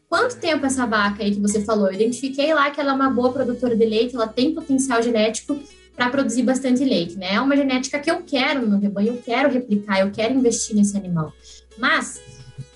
Quanto 0.08 0.36
tempo 0.36 0.64
essa 0.64 0.86
vaca 0.86 1.24
aí 1.24 1.32
que 1.34 1.40
você 1.40 1.60
falou? 1.64 1.88
Eu 1.88 1.94
identifiquei 1.94 2.54
lá 2.54 2.70
que 2.70 2.80
ela 2.80 2.92
é 2.92 2.94
uma 2.94 3.10
boa 3.10 3.32
produtora 3.32 3.74
de 3.74 3.84
leite, 3.84 4.14
ela 4.14 4.28
tem 4.28 4.54
potencial 4.54 5.02
genético 5.02 5.58
para 5.96 6.10
produzir 6.10 6.42
bastante 6.42 6.84
leite, 6.84 7.16
né? 7.16 7.34
É 7.34 7.40
uma 7.40 7.56
genética 7.56 7.98
que 7.98 8.10
eu 8.10 8.22
quero 8.22 8.68
no 8.68 8.78
rebanho, 8.78 9.14
eu 9.14 9.22
quero 9.22 9.50
replicar, 9.50 10.00
eu 10.00 10.10
quero 10.10 10.34
investir 10.34 10.76
nesse 10.76 10.96
animal. 10.96 11.32
Mas, 11.78 12.20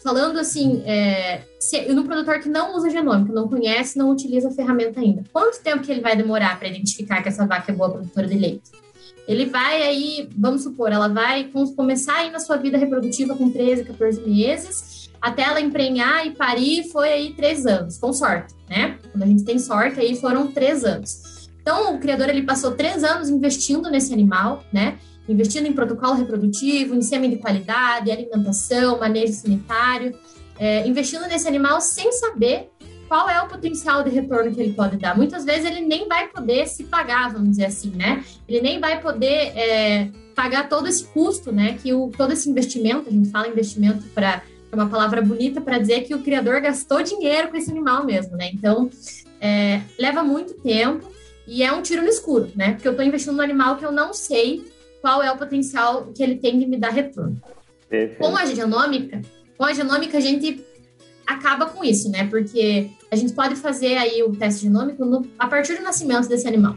falando 0.03 0.39
assim, 0.39 0.83
é, 0.87 1.43
se, 1.59 1.83
no 1.93 2.05
produtor 2.05 2.41
que 2.41 2.49
não 2.49 2.75
usa 2.75 2.89
genômico, 2.89 3.33
não 3.33 3.47
conhece, 3.47 3.99
não 3.99 4.11
utiliza 4.11 4.49
a 4.49 4.53
ferramenta 4.53 5.00
ainda, 5.00 5.23
quanto 5.33 5.61
tempo 5.61 5.83
que 5.83 5.93
ele 5.93 6.00
vai 6.00 6.17
demorar 6.17 6.59
para 6.59 6.69
identificar 6.69 7.23
que 7.23 7.29
essa 7.29 7.47
vaca 7.47 7.71
é 7.71 7.75
boa 7.75 7.91
produtora 7.91 8.27
de 8.27 8.39
leite? 8.39 8.71
Ele 9.29 9.47
vai 9.47 9.83
aí, 9.83 10.29
vamos 10.37 10.62
supor, 10.62 10.91
ela 10.91 11.07
vai 11.07 11.50
começar 11.77 12.17
aí 12.17 12.31
na 12.31 12.41
sua 12.41 12.57
vida 12.57 12.79
reprodutiva 12.79 13.37
com 13.37 13.50
13, 13.50 13.85
14 13.85 14.21
meses, 14.23 15.11
até 15.21 15.43
ela 15.43 15.61
emprenhar 15.61 16.27
e 16.27 16.31
parir 16.31 16.85
foi 16.91 17.11
aí 17.11 17.35
três 17.35 17.67
anos, 17.67 17.99
com 17.99 18.12
sorte, 18.12 18.55
né? 18.69 18.99
Quando 19.12 19.23
a 19.23 19.27
gente 19.27 19.45
tem 19.45 19.59
sorte, 19.59 20.00
aí 20.00 20.17
foram 20.17 20.50
três 20.50 20.85
anos. 20.85 21.39
Então, 21.61 21.95
o 21.95 21.99
criador, 21.99 22.29
ele 22.29 22.43
passou 22.43 22.73
três 22.73 23.05
anos 23.05 23.29
investindo 23.29 23.90
nesse 23.90 24.12
animal, 24.12 24.64
né? 24.73 24.99
Investindo 25.29 25.67
em 25.67 25.73
protocolo 25.73 26.14
reprodutivo, 26.14 26.95
em 26.95 27.02
sêmen 27.02 27.31
de 27.31 27.37
qualidade, 27.37 28.11
alimentação, 28.11 28.99
manejo 28.99 29.33
sanitário, 29.33 30.19
é, 30.59 30.87
investindo 30.87 31.26
nesse 31.26 31.47
animal 31.47 31.81
sem 31.81 32.11
saber 32.12 32.71
qual 33.09 33.29
é 33.29 33.43
o 33.43 33.49
potencial 33.49 34.05
de 34.05 34.11
retorno 34.11 34.52
que 34.52 34.61
ele 34.61 34.73
pode 34.73 34.97
dar. 34.97 35.17
Muitas 35.17 35.45
vezes 35.45 35.64
ele 35.64 35.81
nem 35.81 36.07
vai 36.09 36.29
poder 36.29 36.67
se 36.67 36.85
pagar, 36.85 37.33
vamos 37.33 37.50
dizer 37.50 37.67
assim, 37.67 37.90
né? 37.90 38.25
Ele 38.49 38.61
nem 38.61 38.79
vai 38.79 39.00
poder 39.00 39.52
é, 39.57 40.09
pagar 40.35 40.69
todo 40.69 40.87
esse 40.87 41.05
custo, 41.05 41.50
né? 41.50 41.76
Que 41.83 41.93
o, 41.93 42.11
todo 42.17 42.33
esse 42.33 42.49
investimento, 42.49 43.09
a 43.09 43.12
gente 43.12 43.31
fala 43.31 43.49
investimento 43.49 44.05
para 44.14 44.43
é 44.73 44.76
uma 44.76 44.88
palavra 44.88 45.21
bonita 45.21 45.61
para 45.61 45.79
dizer 45.79 46.02
que 46.02 46.14
o 46.14 46.23
criador 46.23 46.61
gastou 46.61 47.02
dinheiro 47.02 47.49
com 47.49 47.57
esse 47.57 47.71
animal 47.71 48.07
mesmo, 48.07 48.37
né? 48.37 48.50
Então 48.55 48.88
é, 49.40 49.81
leva 49.99 50.23
muito 50.23 50.55
tempo 50.55 51.11
e 51.50 51.64
é 51.64 51.73
um 51.73 51.83
tiro 51.83 52.00
no 52.00 52.09
escuro, 52.09 52.49
né? 52.54 52.75
Porque 52.75 52.87
eu 52.87 52.92
estou 52.92 53.04
investindo 53.04 53.35
no 53.35 53.42
animal 53.42 53.76
que 53.76 53.85
eu 53.85 53.90
não 53.90 54.14
sei 54.14 54.64
qual 55.02 55.21
é 55.21 55.33
o 55.33 55.37
potencial 55.37 56.07
que 56.14 56.23
ele 56.23 56.37
tem 56.37 56.57
de 56.57 56.64
me 56.64 56.76
dar 56.76 56.90
retorno. 56.90 57.42
Perfeito. 57.88 58.21
Com 58.21 58.37
a 58.37 58.47
genômica, 58.47 59.21
com 59.59 59.64
a 59.64 59.73
genômica 59.73 60.19
a 60.19 60.21
gente 60.21 60.64
acaba 61.26 61.66
com 61.66 61.83
isso, 61.83 62.09
né? 62.09 62.28
Porque 62.28 62.88
a 63.11 63.16
gente 63.16 63.33
pode 63.33 63.57
fazer 63.57 63.97
aí 63.97 64.23
o 64.23 64.30
teste 64.30 64.62
genômico 64.62 65.04
no, 65.04 65.26
a 65.37 65.49
partir 65.49 65.75
do 65.75 65.83
nascimento 65.83 66.28
desse 66.28 66.47
animal. 66.47 66.76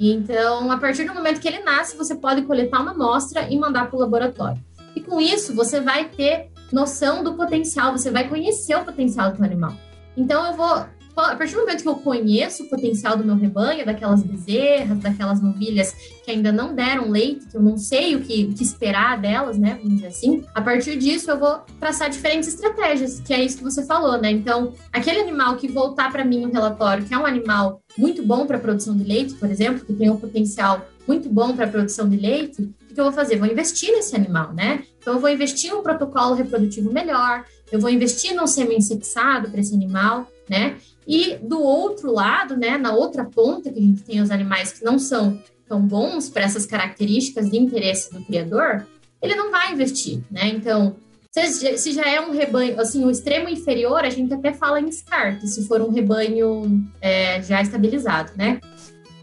Então, 0.00 0.68
a 0.72 0.78
partir 0.78 1.04
do 1.04 1.14
momento 1.14 1.40
que 1.40 1.46
ele 1.46 1.60
nasce, 1.60 1.96
você 1.96 2.16
pode 2.16 2.42
coletar 2.42 2.80
uma 2.80 2.90
amostra 2.90 3.48
e 3.48 3.56
mandar 3.56 3.88
para 3.88 3.96
o 3.96 4.00
laboratório. 4.00 4.60
E 4.96 5.00
com 5.00 5.20
isso, 5.20 5.54
você 5.54 5.80
vai 5.80 6.08
ter 6.08 6.48
noção 6.72 7.22
do 7.22 7.34
potencial, 7.34 7.92
você 7.92 8.10
vai 8.10 8.28
conhecer 8.28 8.74
o 8.74 8.84
potencial 8.84 9.32
do 9.32 9.44
animal. 9.44 9.74
Então 10.16 10.44
eu 10.44 10.54
vou 10.54 10.86
a 11.20 11.36
partir 11.36 11.54
do 11.54 11.60
momento 11.60 11.82
que 11.82 11.88
eu 11.88 11.96
conheço 11.96 12.64
o 12.64 12.68
potencial 12.68 13.16
do 13.16 13.24
meu 13.24 13.34
rebanho, 13.34 13.84
daquelas 13.84 14.22
bezerras, 14.22 14.98
daquelas 14.98 15.40
novilhas 15.40 15.92
que 16.24 16.30
ainda 16.30 16.52
não 16.52 16.74
deram 16.74 17.10
leite, 17.10 17.46
que 17.46 17.56
eu 17.56 17.62
não 17.62 17.76
sei 17.76 18.14
o 18.14 18.20
que, 18.20 18.44
o 18.44 18.54
que 18.54 18.62
esperar 18.62 19.20
delas, 19.20 19.58
né? 19.58 19.78
Vamos 19.82 19.96
dizer 19.96 20.08
assim. 20.08 20.44
A 20.54 20.60
partir 20.60 20.96
disso, 20.96 21.30
eu 21.30 21.38
vou 21.38 21.60
traçar 21.80 22.10
diferentes 22.10 22.48
estratégias, 22.48 23.20
que 23.20 23.32
é 23.32 23.42
isso 23.42 23.58
que 23.58 23.64
você 23.64 23.84
falou, 23.84 24.20
né? 24.20 24.30
Então, 24.30 24.72
aquele 24.92 25.20
animal 25.20 25.56
que 25.56 25.68
voltar 25.68 26.12
para 26.12 26.24
mim 26.24 26.40
no 26.40 26.52
relatório, 26.52 27.04
que 27.04 27.14
é 27.14 27.18
um 27.18 27.26
animal 27.26 27.80
muito 27.96 28.22
bom 28.22 28.46
para 28.46 28.58
produção 28.58 28.96
de 28.96 29.04
leite, 29.04 29.34
por 29.34 29.50
exemplo, 29.50 29.84
que 29.84 29.92
tem 29.92 30.10
um 30.10 30.16
potencial 30.16 30.86
muito 31.06 31.28
bom 31.28 31.56
para 31.56 31.66
produção 31.66 32.08
de 32.08 32.16
leite, 32.16 32.62
o 32.90 32.94
que 32.94 33.00
eu 33.00 33.04
vou 33.04 33.12
fazer? 33.12 33.36
Vou 33.36 33.48
investir 33.48 33.90
nesse 33.92 34.14
animal, 34.14 34.52
né? 34.52 34.84
Então, 35.00 35.14
eu 35.14 35.20
vou 35.20 35.30
investir 35.30 35.70
em 35.70 35.74
um 35.74 35.82
protocolo 35.82 36.34
reprodutivo 36.34 36.92
melhor, 36.92 37.44
eu 37.72 37.80
vou 37.80 37.90
investir 37.90 38.34
num 38.34 38.46
semi-insexado 38.46 39.50
para 39.50 39.60
esse 39.60 39.74
animal, 39.74 40.30
né? 40.48 40.76
E 41.08 41.38
do 41.38 41.62
outro 41.62 42.12
lado, 42.12 42.54
né, 42.54 42.76
na 42.76 42.92
outra 42.92 43.24
ponta, 43.24 43.72
que 43.72 43.78
a 43.78 43.82
gente 43.82 44.02
tem 44.02 44.20
os 44.20 44.30
animais 44.30 44.72
que 44.72 44.84
não 44.84 44.98
são 44.98 45.42
tão 45.66 45.80
bons 45.80 46.28
para 46.28 46.42
essas 46.42 46.66
características 46.66 47.50
de 47.50 47.56
interesse 47.56 48.12
do 48.12 48.22
criador, 48.24 48.86
ele 49.22 49.34
não 49.34 49.50
vai 49.50 49.72
investir, 49.72 50.20
né? 50.30 50.48
Então, 50.48 50.96
se 51.30 51.92
já 51.92 52.06
é 52.06 52.20
um 52.20 52.30
rebanho, 52.30 52.78
assim, 52.78 53.04
o 53.04 53.10
extremo 53.10 53.48
inferior, 53.48 54.04
a 54.04 54.10
gente 54.10 54.32
até 54.34 54.52
fala 54.52 54.80
em 54.80 54.84
descarte, 54.84 55.46
se 55.46 55.66
for 55.66 55.80
um 55.80 55.90
rebanho 55.90 56.86
é, 57.00 57.40
já 57.42 57.62
estabilizado, 57.62 58.32
né? 58.36 58.60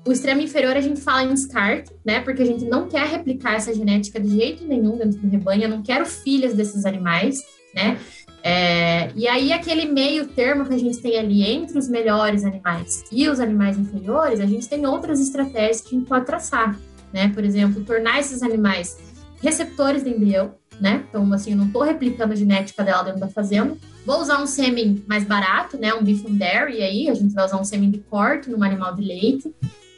O 0.07 0.11
extremo 0.11 0.41
inferior 0.41 0.75
a 0.75 0.81
gente 0.81 1.01
fala 1.01 1.23
em 1.23 1.33
descarte, 1.33 1.91
né? 2.03 2.19
Porque 2.19 2.41
a 2.41 2.45
gente 2.45 2.65
não 2.65 2.87
quer 2.87 3.07
replicar 3.07 3.55
essa 3.55 3.73
genética 3.73 4.19
de 4.19 4.29
jeito 4.29 4.65
nenhum 4.65 4.97
dentro 4.97 5.19
do 5.19 5.27
rebanho, 5.27 5.63
eu 5.63 5.69
não 5.69 5.83
quero 5.83 6.05
filhas 6.05 6.53
desses 6.53 6.85
animais, 6.85 7.43
né? 7.75 7.99
É, 8.47 9.11
e 9.15 9.27
aí, 9.27 9.51
aquele 9.51 9.85
meio 9.87 10.27
termo 10.27 10.67
que 10.67 10.73
a 10.75 10.77
gente 10.77 10.99
tem 10.99 11.17
ali 11.17 11.41
entre 11.43 11.79
os 11.79 11.89
melhores 11.89 12.45
animais 12.45 13.03
e 13.11 13.27
os 13.27 13.39
animais 13.39 13.75
inferiores, 13.75 14.39
a 14.39 14.45
gente 14.45 14.69
tem 14.69 14.85
outras 14.85 15.19
estratégias 15.19 15.81
que 15.81 15.95
a 15.95 15.97
gente 15.97 16.07
pode 16.07 16.27
traçar, 16.27 16.79
né? 17.11 17.31
Por 17.33 17.43
exemplo, 17.43 17.83
tornar 17.83 18.19
esses 18.19 18.43
animais 18.43 18.99
receptores 19.41 20.03
de 20.03 20.11
embrião, 20.11 20.53
né? 20.79 21.03
Então, 21.09 21.33
assim, 21.33 21.53
eu 21.53 21.57
não 21.57 21.65
estou 21.65 21.81
replicando 21.81 22.33
a 22.33 22.35
genética 22.35 22.83
dela 22.83 23.01
dentro 23.01 23.21
da 23.21 23.27
fazenda. 23.27 23.75
Vou 24.05 24.21
usar 24.21 24.39
um 24.39 24.45
sêmen 24.45 25.03
mais 25.07 25.23
barato, 25.23 25.75
né? 25.75 25.91
Um 25.95 26.03
beef 26.03 26.23
and 26.27 26.35
dairy, 26.35 26.83
aí 26.83 27.09
a 27.09 27.15
gente 27.15 27.33
vai 27.33 27.45
usar 27.45 27.59
um 27.59 27.63
sêmen 27.63 27.89
de 27.89 27.97
corte 27.97 28.47
num 28.51 28.61
animal 28.61 28.93
de 28.93 29.01
leite. 29.03 29.51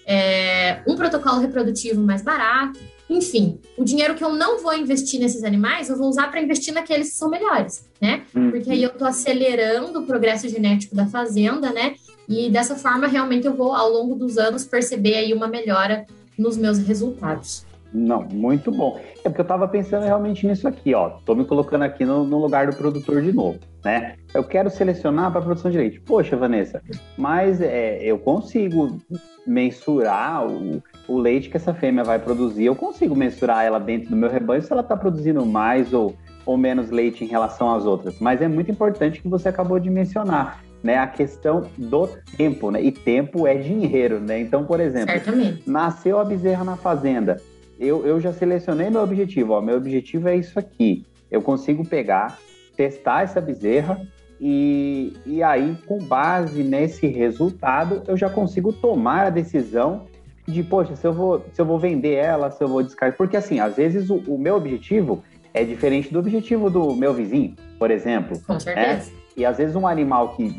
É, 0.05 0.79
um 0.87 0.95
protocolo 0.95 1.41
reprodutivo 1.41 2.01
mais 2.01 2.21
barato. 2.21 2.79
Enfim, 3.09 3.59
o 3.77 3.83
dinheiro 3.83 4.15
que 4.15 4.23
eu 4.23 4.33
não 4.33 4.61
vou 4.61 4.73
investir 4.75 5.19
nesses 5.19 5.43
animais, 5.43 5.89
eu 5.89 5.97
vou 5.97 6.09
usar 6.09 6.29
para 6.29 6.41
investir 6.41 6.73
naqueles 6.73 7.11
que 7.11 7.15
são 7.15 7.29
melhores, 7.29 7.87
né? 8.01 8.23
Uhum. 8.35 8.51
Porque 8.51 8.69
aí 8.69 8.83
eu 8.83 8.89
estou 8.89 9.07
acelerando 9.07 9.99
o 9.99 10.05
progresso 10.05 10.49
genético 10.49 10.95
da 10.95 11.05
fazenda, 11.05 11.71
né? 11.71 11.95
E 12.27 12.49
dessa 12.49 12.75
forma, 12.75 13.07
realmente, 13.07 13.47
eu 13.47 13.55
vou, 13.55 13.73
ao 13.73 13.89
longo 13.89 14.15
dos 14.15 14.37
anos, 14.37 14.65
perceber 14.65 15.15
aí 15.15 15.33
uma 15.33 15.47
melhora 15.47 16.05
nos 16.37 16.57
meus 16.57 16.77
resultados. 16.79 17.65
Não, 17.93 18.21
muito 18.23 18.69
bom. 18.69 18.99
É 19.23 19.29
porque 19.29 19.39
eu 19.39 19.43
estava 19.43 19.67
pensando 19.67 20.03
realmente 20.03 20.45
nisso 20.45 20.67
aqui, 20.67 20.93
ó. 20.93 21.11
Tô 21.25 21.33
me 21.33 21.45
colocando 21.45 21.83
aqui 21.83 22.03
no, 22.03 22.25
no 22.25 22.37
lugar 22.37 22.67
do 22.69 22.75
produtor 22.75 23.21
de 23.21 23.31
novo, 23.31 23.59
né? 23.83 24.15
Eu 24.33 24.43
quero 24.43 24.69
selecionar 24.69 25.31
para 25.31 25.41
produção 25.41 25.71
de 25.71 25.77
leite. 25.77 26.01
Poxa, 26.01 26.35
Vanessa, 26.35 26.81
mas 27.17 27.61
é, 27.61 28.03
eu 28.03 28.19
consigo 28.19 28.99
mensurar 29.45 30.45
o, 30.45 30.83
o 31.07 31.17
leite 31.17 31.49
que 31.49 31.57
essa 31.57 31.73
fêmea 31.73 32.03
vai 32.03 32.19
produzir. 32.19 32.65
Eu 32.65 32.75
consigo 32.75 33.15
mensurar 33.15 33.65
ela 33.65 33.79
dentro 33.79 34.09
do 34.09 34.15
meu 34.15 34.29
rebanho 34.29 34.61
se 34.61 34.71
ela 34.71 34.81
está 34.81 34.95
produzindo 34.95 35.45
mais 35.45 35.93
ou, 35.93 36.15
ou 36.45 36.57
menos 36.57 36.89
leite 36.89 37.23
em 37.23 37.27
relação 37.27 37.73
às 37.73 37.85
outras. 37.85 38.19
Mas 38.19 38.41
é 38.41 38.47
muito 38.47 38.71
importante 38.71 39.21
que 39.21 39.27
você 39.27 39.49
acabou 39.49 39.79
de 39.79 39.89
mencionar 39.89 40.63
né, 40.83 40.97
a 40.97 41.07
questão 41.07 41.63
do 41.77 42.07
tempo, 42.35 42.71
né? 42.71 42.81
E 42.81 42.91
tempo 42.91 43.47
é 43.47 43.55
dinheiro, 43.55 44.19
né? 44.19 44.39
Então, 44.39 44.65
por 44.65 44.79
exemplo, 44.79 45.11
Certamente. 45.11 45.63
nasceu 45.65 46.19
a 46.19 46.25
bezerra 46.25 46.63
na 46.63 46.75
fazenda 46.75 47.37
eu, 47.79 48.05
eu 48.05 48.19
já 48.19 48.33
selecionei 48.33 48.89
meu 48.89 49.01
objetivo. 49.01 49.53
Ó, 49.53 49.61
meu 49.61 49.77
objetivo 49.77 50.27
é 50.27 50.35
isso 50.35 50.57
aqui. 50.57 51.05
Eu 51.29 51.41
consigo 51.41 51.85
pegar, 51.85 52.37
testar 52.75 53.23
essa 53.23 53.39
bezerra 53.39 54.01
e, 54.39 55.13
e 55.25 55.43
aí, 55.43 55.77
com 55.85 55.99
base 55.99 56.63
nesse 56.63 57.07
resultado, 57.07 58.03
eu 58.07 58.17
já 58.17 58.29
consigo 58.29 58.71
tomar 58.71 59.27
a 59.27 59.29
decisão 59.29 60.05
de, 60.47 60.63
poxa, 60.63 60.95
se 60.95 61.05
eu 61.05 61.13
vou, 61.13 61.45
se 61.51 61.59
eu 61.59 61.65
vou 61.65 61.77
vender 61.77 62.13
ela, 62.13 62.49
se 62.49 62.63
eu 62.63 62.67
vou 62.67 62.81
descartar. 62.81 63.17
Porque, 63.17 63.35
assim, 63.35 63.59
às 63.59 63.75
vezes 63.75 64.09
o, 64.09 64.15
o 64.27 64.37
meu 64.37 64.55
objetivo 64.55 65.23
é 65.53 65.63
diferente 65.63 66.11
do 66.11 66.19
objetivo 66.19 66.69
do 66.69 66.95
meu 66.95 67.13
vizinho, 67.13 67.55
por 67.77 67.91
exemplo. 67.91 68.39
Com 68.45 68.59
certeza. 68.59 69.11
Né? 69.11 69.17
E 69.35 69.45
às 69.45 69.57
vezes 69.57 69.75
um 69.75 69.85
animal 69.85 70.35
que, 70.35 70.51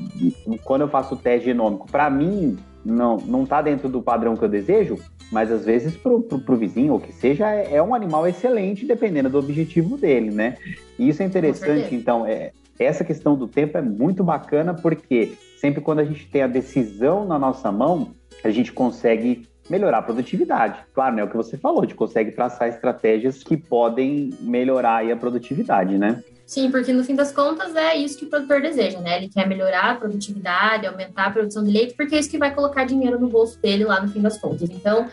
quando 0.64 0.83
eu 0.83 0.88
faço 0.88 1.14
o 1.14 1.16
teste 1.16 1.47
genômico, 1.47 1.90
para 1.90 2.09
mim, 2.09 2.57
não, 2.85 3.16
não 3.16 3.45
tá 3.45 3.61
dentro 3.61 3.88
do 3.88 4.00
padrão 4.00 4.37
que 4.37 4.45
eu 4.45 4.49
desejo, 4.49 4.97
mas 5.33 5.50
às 5.50 5.64
vezes 5.64 5.97
pro, 5.97 6.21
pro, 6.21 6.38
pro 6.38 6.57
vizinho, 6.57 6.92
ou 6.92 7.00
que 7.00 7.12
seja, 7.12 7.50
é, 7.50 7.75
é, 7.75 7.83
um 7.83 7.95
animal 7.95 8.26
excelente, 8.26 8.87
dependendo 8.87 9.28
do 9.28 9.38
objetivo 9.38 9.97
dele, 9.97 10.30
né? 10.30 10.57
E 10.99 11.09
isso 11.09 11.23
é 11.23 11.26
interessante, 11.26 11.95
então, 11.95 12.25
é, 12.25 12.52
essa 12.78 13.04
questão 13.04 13.37
do 13.37 13.49
tempo 13.49 13.76
é 13.76 13.83
muito 13.83 14.23
bacana, 14.23 14.73
porque 14.73 15.33
sempre 15.61 15.80
quando 15.80 15.99
a 15.99 16.04
gente 16.04 16.28
tem 16.28 16.42
a 16.42 16.47
decisão 16.47 17.26
na 17.26 17.38
nossa 17.38 17.73
mão, 17.73 18.12
a 18.45 18.50
gente 18.50 18.73
consegue 18.73 19.49
melhorar 19.68 19.98
a 19.98 20.02
produtividade. 20.02 20.78
Claro, 20.94 21.16
né? 21.16 21.25
O 21.25 21.28
que 21.28 21.37
você 21.37 21.56
falou, 21.56 21.82
gente 21.82 21.94
consegue 21.94 22.32
traçar 22.32 22.68
estratégias 22.68 23.42
que 23.42 23.56
podem 23.56 24.30
melhorar 24.40 25.10
a 25.10 25.16
produtividade, 25.16 25.98
né? 25.98 26.22
Sim, 26.46 26.70
porque 26.70 26.94
no 26.94 27.04
fim 27.04 27.14
das 27.14 27.30
contas 27.30 27.76
é 27.76 27.94
isso 27.94 28.18
que 28.18 28.25
o 28.25 28.30
produtor 28.30 28.62
deseja, 28.62 28.98
né? 29.00 29.18
Ele 29.18 29.28
quer 29.28 29.46
melhorar 29.46 29.90
a 29.90 29.94
produtividade, 29.96 30.87
aumentar 30.87 31.26
a 31.26 31.30
produção 31.30 31.62
de 31.62 31.70
leite, 31.70 31.94
porque 31.94 32.14
é 32.14 32.18
isso 32.18 32.30
que 32.30 32.38
vai 32.38 32.54
colocar 32.54 32.84
dinheiro 32.84 33.20
no 33.20 33.28
bolso 33.28 33.60
dele 33.60 33.84
lá 33.84 34.00
no 34.00 34.08
fim 34.08 34.22
das 34.22 34.38
contas. 34.38 34.70
Então, 34.70 35.06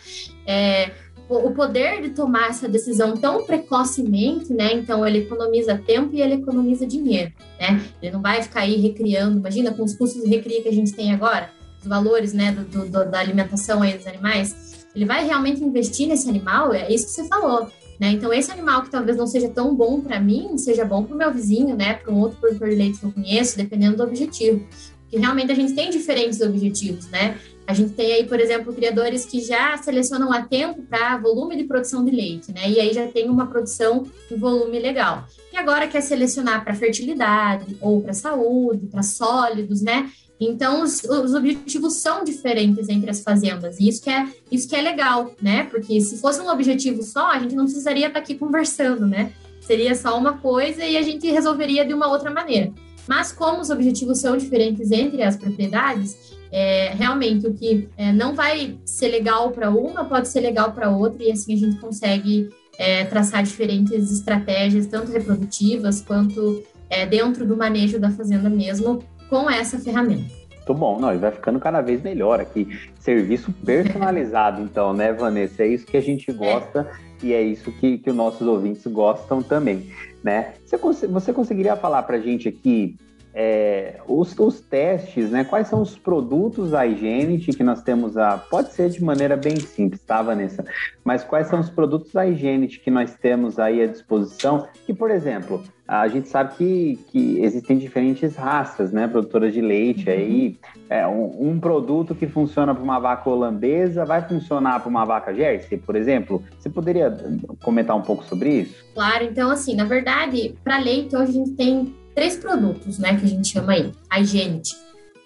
é, 0.47 0.91
o 1.27 1.51
poder 1.51 2.01
de 2.01 2.09
tomar 2.11 2.49
essa 2.49 2.69
decisão 2.69 3.17
tão 3.17 3.45
precocemente, 3.45 4.53
né? 4.53 4.73
Então 4.73 5.05
ele 5.05 5.19
economiza 5.19 5.77
tempo 5.77 6.15
e 6.15 6.21
ele 6.21 6.35
economiza 6.35 6.85
dinheiro, 6.85 7.33
né? 7.59 7.81
Ele 8.01 8.11
não 8.11 8.21
vai 8.21 8.41
ficar 8.41 8.61
aí 8.61 8.75
recriando, 8.75 9.39
imagina 9.39 9.73
com 9.73 9.83
os 9.83 9.95
custos 9.95 10.23
de 10.23 10.29
recria 10.29 10.61
que 10.61 10.69
a 10.69 10.73
gente 10.73 10.93
tem 10.93 11.13
agora, 11.13 11.49
valores, 11.85 12.33
né, 12.33 12.51
do, 12.51 12.85
do, 12.85 13.05
da 13.05 13.19
alimentação 13.19 13.81
aí 13.81 13.97
dos 13.97 14.07
animais. 14.07 14.85
Ele 14.95 15.05
vai 15.05 15.25
realmente 15.25 15.63
investir 15.63 16.07
nesse 16.07 16.29
animal, 16.29 16.73
é 16.73 16.91
isso 16.91 17.05
que 17.05 17.11
você 17.11 17.27
falou. 17.27 17.69
Né? 17.99 18.09
Então, 18.11 18.33
esse 18.33 18.51
animal 18.51 18.83
que 18.83 18.89
talvez 18.89 19.17
não 19.17 19.27
seja 19.27 19.49
tão 19.49 19.73
bom 19.73 20.01
para 20.01 20.19
mim, 20.19 20.57
seja 20.57 20.83
bom 20.83 21.03
para 21.03 21.15
o 21.15 21.17
meu 21.17 21.31
vizinho, 21.31 21.75
né? 21.75 21.93
para 21.93 22.11
um 22.11 22.19
outro 22.19 22.37
produtor 22.39 22.69
de 22.69 22.75
leite 22.75 22.99
que 22.99 23.05
eu 23.05 23.11
conheço, 23.11 23.57
dependendo 23.57 23.97
do 23.97 24.03
objetivo. 24.03 24.65
Porque 25.01 25.17
realmente 25.17 25.51
a 25.51 25.55
gente 25.55 25.73
tem 25.73 25.89
diferentes 25.89 26.41
objetivos, 26.41 27.07
né? 27.09 27.37
A 27.67 27.73
gente 27.73 27.93
tem 27.93 28.11
aí, 28.11 28.25
por 28.25 28.39
exemplo, 28.39 28.73
criadores 28.73 29.25
que 29.25 29.39
já 29.39 29.75
selecionam 29.77 30.31
a 30.31 30.41
tempo 30.41 30.83
para 30.83 31.17
volume 31.17 31.55
de 31.55 31.63
produção 31.63 32.03
de 32.03 32.11
leite, 32.11 32.51
né? 32.51 32.69
E 32.69 32.79
aí 32.79 32.93
já 32.93 33.07
tem 33.07 33.29
uma 33.29 33.47
produção 33.47 34.05
em 34.31 34.35
volume 34.35 34.77
legal. 34.79 35.25
E 35.51 35.57
agora 35.57 35.87
quer 35.87 36.01
selecionar 36.01 36.63
para 36.63 36.75
fertilidade 36.75 37.77
ou 37.81 38.01
para 38.01 38.13
saúde, 38.13 38.87
para 38.87 39.01
sólidos, 39.01 39.81
né? 39.81 40.11
Então, 40.39 40.83
os, 40.83 41.03
os, 41.03 41.33
objetivos 41.33 41.95
são 41.95 42.23
diferentes 42.23 42.89
entre 42.89 43.09
as 43.09 43.21
fazendas, 43.21 43.79
e 43.79 43.87
isso 43.87 44.01
que, 44.01 44.09
é, 44.09 44.27
isso 44.51 44.67
que 44.67 44.75
é 44.75 44.81
legal, 44.81 45.33
né? 45.41 45.63
Porque 45.63 45.99
se 46.01 46.17
fosse 46.17 46.41
um 46.41 46.49
objetivo 46.49 47.03
só, 47.03 47.31
a 47.31 47.39
gente 47.39 47.55
não 47.55 47.63
precisaria 47.63 48.07
estar 48.07 48.19
aqui 48.19 48.35
conversando, 48.35 49.07
né? 49.07 49.31
Seria 49.61 49.95
só 49.95 50.17
uma 50.17 50.37
coisa 50.37 50.83
e 50.83 50.97
a 50.97 51.01
gente 51.01 51.29
resolveria 51.31 51.85
de 51.85 51.93
uma 51.93 52.07
outra 52.07 52.29
maneira. 52.29 52.71
Mas, 53.07 53.31
como 53.31 53.61
os 53.61 53.69
objetivos 53.69 54.19
são 54.19 54.35
diferentes 54.35 54.91
entre 54.91 55.23
as 55.23 55.37
propriedades, 55.37 56.35
é, 56.51 56.93
realmente 56.93 57.47
o 57.47 57.53
que 57.53 57.87
é, 57.97 58.11
não 58.11 58.35
vai 58.35 58.77
ser 58.85 59.09
legal 59.09 59.51
para 59.51 59.69
uma 59.69 60.05
pode 60.05 60.27
ser 60.27 60.41
legal 60.41 60.71
para 60.71 60.89
outra, 60.89 61.23
e 61.23 61.31
assim 61.31 61.53
a 61.53 61.57
gente 61.57 61.77
consegue 61.77 62.49
é, 62.77 63.05
traçar 63.05 63.43
diferentes 63.43 64.11
estratégias, 64.11 64.87
tanto 64.87 65.11
reprodutivas 65.11 66.01
quanto 66.01 66.63
é, 66.89 67.05
dentro 67.05 67.45
do 67.45 67.55
manejo 67.57 67.99
da 67.99 68.09
fazenda 68.11 68.49
mesmo, 68.49 69.03
com 69.29 69.49
essa 69.49 69.79
ferramenta. 69.79 70.45
Muito 70.67 70.73
bom, 70.73 70.99
não, 70.99 71.13
e 71.13 71.17
vai 71.17 71.31
ficando 71.31 71.59
cada 71.59 71.79
vez 71.79 72.01
melhor 72.01 72.39
aqui. 72.39 72.67
Serviço 72.99 73.53
personalizado, 73.63 74.61
então, 74.65 74.93
né, 74.93 75.13
Vanessa? 75.13 75.63
É 75.63 75.67
isso 75.67 75.85
que 75.85 75.95
a 75.95 76.01
gente 76.01 76.31
gosta 76.31 76.89
é. 77.21 77.25
e 77.25 77.33
é 77.33 77.41
isso 77.41 77.71
que, 77.71 77.99
que 77.99 78.09
os 78.09 78.15
nossos 78.15 78.47
ouvintes 78.47 78.85
gostam 78.87 79.43
também, 79.43 79.91
né? 80.23 80.53
Você, 80.65 81.05
você 81.07 81.31
conseguiria 81.31 81.75
falar 81.75 82.01
para 82.03 82.17
a 82.17 82.19
gente 82.19 82.49
aqui 82.49 82.97
é, 83.37 83.97
os, 84.07 84.33
os, 84.39 84.61
testes, 84.61 85.29
né? 85.29 85.43
Quais 85.43 85.67
são 85.67 85.81
os 85.81 85.97
produtos 85.97 86.71
da 86.71 86.83
Hygienity 86.83 87.51
que 87.51 87.63
nós 87.63 87.83
temos 87.83 88.15
a. 88.15 88.37
Pode 88.37 88.71
ser 88.73 88.89
de 88.89 89.03
maneira 89.03 89.35
bem 89.35 89.57
simples, 89.57 90.01
tá, 90.01 90.21
Vanessa? 90.21 90.63
Mas 91.03 91.21
quais 91.21 91.47
são 91.47 91.59
os 91.59 91.69
produtos 91.69 92.13
da 92.13 92.23
Hygienity 92.23 92.79
que 92.79 92.89
nós 92.89 93.13
temos 93.15 93.59
aí 93.59 93.83
à 93.83 93.87
disposição? 93.87 94.69
Que, 94.85 94.93
por 94.93 95.11
exemplo, 95.11 95.61
a 95.87 96.07
gente 96.07 96.27
sabe 96.27 96.55
que, 96.55 96.99
que 97.11 97.39
existem 97.43 97.77
diferentes 97.77 98.35
raças, 98.35 98.91
né? 98.91 99.07
Produtoras 99.07 99.53
de 99.53 99.61
leite 99.61 100.09
aí. 100.09 100.57
É, 100.89 101.05
um, 101.07 101.51
um 101.51 101.59
produto 101.59 102.15
que 102.15 102.27
funciona 102.27 102.73
para 102.73 102.83
uma 102.83 102.99
vaca 102.99 103.29
holandesa 103.29 104.03
vai 104.03 104.27
funcionar 104.27 104.79
para 104.79 104.89
uma 104.89 105.05
vaca 105.05 105.33
Jersey, 105.33 105.77
por 105.77 105.95
exemplo? 105.95 106.43
Você 106.57 106.69
poderia 106.69 107.15
comentar 107.63 107.95
um 107.95 108.01
pouco 108.01 108.23
sobre 108.23 108.61
isso? 108.61 108.83
Claro, 108.95 109.25
então, 109.25 109.51
assim, 109.51 109.75
na 109.75 109.85
verdade, 109.85 110.55
para 110.63 110.79
leite, 110.79 111.15
hoje 111.15 111.29
a 111.29 111.33
gente 111.33 111.51
tem 111.51 111.95
três 112.15 112.35
produtos, 112.35 112.97
né, 112.97 113.15
que 113.17 113.25
a 113.25 113.29
gente 113.29 113.47
chama 113.47 113.73
aí, 113.73 113.91
a 114.09 114.19
Hygienity. 114.19 114.75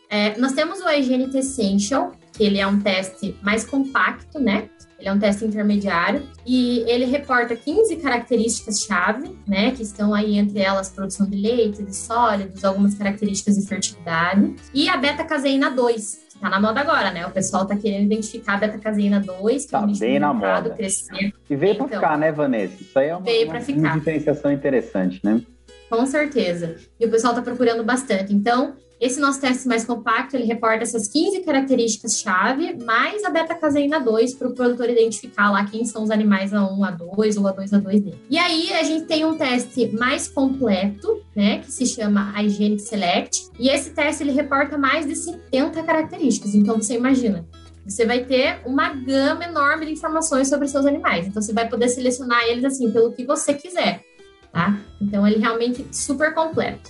É, 0.10 0.38
nós 0.40 0.54
temos 0.54 0.82
o 0.82 0.88
Hygienity 0.88 1.38
Essential, 1.38 2.12
que 2.40 2.46
ele 2.46 2.58
é 2.58 2.66
um 2.66 2.80
teste 2.80 3.38
mais 3.42 3.66
compacto, 3.66 4.40
né? 4.40 4.70
Ele 4.98 5.10
é 5.10 5.14
um 5.14 5.20
teste 5.20 5.44
intermediário 5.44 6.24
e 6.48 6.86
ele 6.88 7.04
reporta 7.04 7.54
15 7.54 7.98
características-chave, 7.98 9.38
né? 9.46 9.72
Que 9.72 9.84
estão 9.84 10.14
aí 10.14 10.38
entre 10.38 10.60
elas 10.60 10.90
produção 10.90 11.30
de 11.30 11.36
leite, 11.36 11.84
de 11.84 11.94
sólidos, 11.94 12.64
algumas 12.64 12.96
características 12.96 13.58
de 13.58 13.68
fertilidade. 13.68 14.56
E 14.74 14.88
a 14.88 14.96
beta-caseína 14.96 15.70
2, 15.70 16.20
que 16.32 16.40
tá 16.40 16.50
na 16.50 16.62
moda 16.62 16.80
agora, 16.80 17.12
né? 17.12 17.28
O 17.28 17.32
pessoal 17.32 17.66
tá 17.66 17.76
querendo 17.76 18.06
identificar 18.06 18.54
a 18.54 18.58
beta-caseína 18.58 19.20
2, 19.20 19.66
que 19.66 19.72
tá 19.72 19.82
é 19.82 20.00
bem 20.00 20.18
na 20.18 20.34
moda. 20.34 20.70
Crescendo. 20.70 21.34
E 21.50 21.56
veio 21.58 21.74
então, 21.74 21.88
para 21.88 22.00
ficar, 22.00 22.18
né, 22.18 22.32
Vanessa? 22.32 22.82
Isso 22.82 22.98
aí 22.98 23.10
é 23.10 23.18
uma, 23.18 23.30
uma, 23.30 23.90
uma 23.90 24.00
diferenciação 24.00 24.50
interessante, 24.50 25.20
né? 25.26 25.42
Com 25.90 26.06
certeza. 26.06 26.78
E 26.98 27.06
o 27.06 27.12
pessoal 27.12 27.34
está 27.34 27.44
procurando 27.44 27.84
bastante. 27.84 28.34
Então, 28.34 28.76
esse 29.00 29.20
nosso 29.20 29.40
teste 29.40 29.68
mais 29.68 29.86
compacto, 29.86 30.36
ele 30.36 30.44
reporta 30.44 30.84
essas 30.84 31.08
15 31.08 31.42
características-chave, 31.42 32.84
mais 32.84 33.24
a 33.24 33.30
beta-caseína 33.30 34.00
2, 34.00 34.34
para 34.34 34.50
o 34.50 34.54
produtor 34.54 34.90
identificar 34.90 35.50
lá 35.52 35.64
quem 35.66 35.86
são 35.86 36.04
os 36.04 36.12
animais 36.12 36.52
A1, 36.52 36.78
A2 36.78 37.38
ou 37.38 37.44
A2, 37.44 37.70
A2 37.70 38.04
dele. 38.04 38.22
E 38.30 38.38
aí, 38.38 38.74
a 38.74 38.84
gente 38.84 39.06
tem 39.06 39.24
um 39.24 39.38
teste 39.38 39.88
mais 39.98 40.28
completo, 40.28 41.22
né, 41.34 41.60
que 41.60 41.72
se 41.72 41.86
chama 41.86 42.32
Hygienic 42.32 42.82
Select, 42.82 43.50
e 43.58 43.70
esse 43.70 43.92
teste, 43.92 44.24
ele 44.24 44.32
reporta 44.32 44.78
mais 44.78 45.08
de 45.08 45.16
70 45.16 45.82
características. 45.84 46.54
Então, 46.54 46.76
você 46.76 46.96
imagina, 46.96 47.48
você 47.86 48.06
vai 48.06 48.26
ter 48.26 48.60
uma 48.66 48.94
gama 48.94 49.46
enorme 49.46 49.86
de 49.86 49.94
informações 49.94 50.50
sobre 50.50 50.68
seus 50.68 50.86
animais. 50.86 51.26
Então, 51.26 51.42
você 51.42 51.54
vai 51.54 51.70
poder 51.70 51.88
selecionar 51.88 52.44
eles, 52.44 52.66
assim, 52.66 52.92
pelo 52.92 53.14
que 53.14 53.26
você 53.26 53.54
quiser 53.54 54.04
tá? 54.52 54.78
Então, 55.02 55.28
ele 55.28 55.40
realmente 55.40 55.86
super 55.92 56.34
completo. 56.34 56.90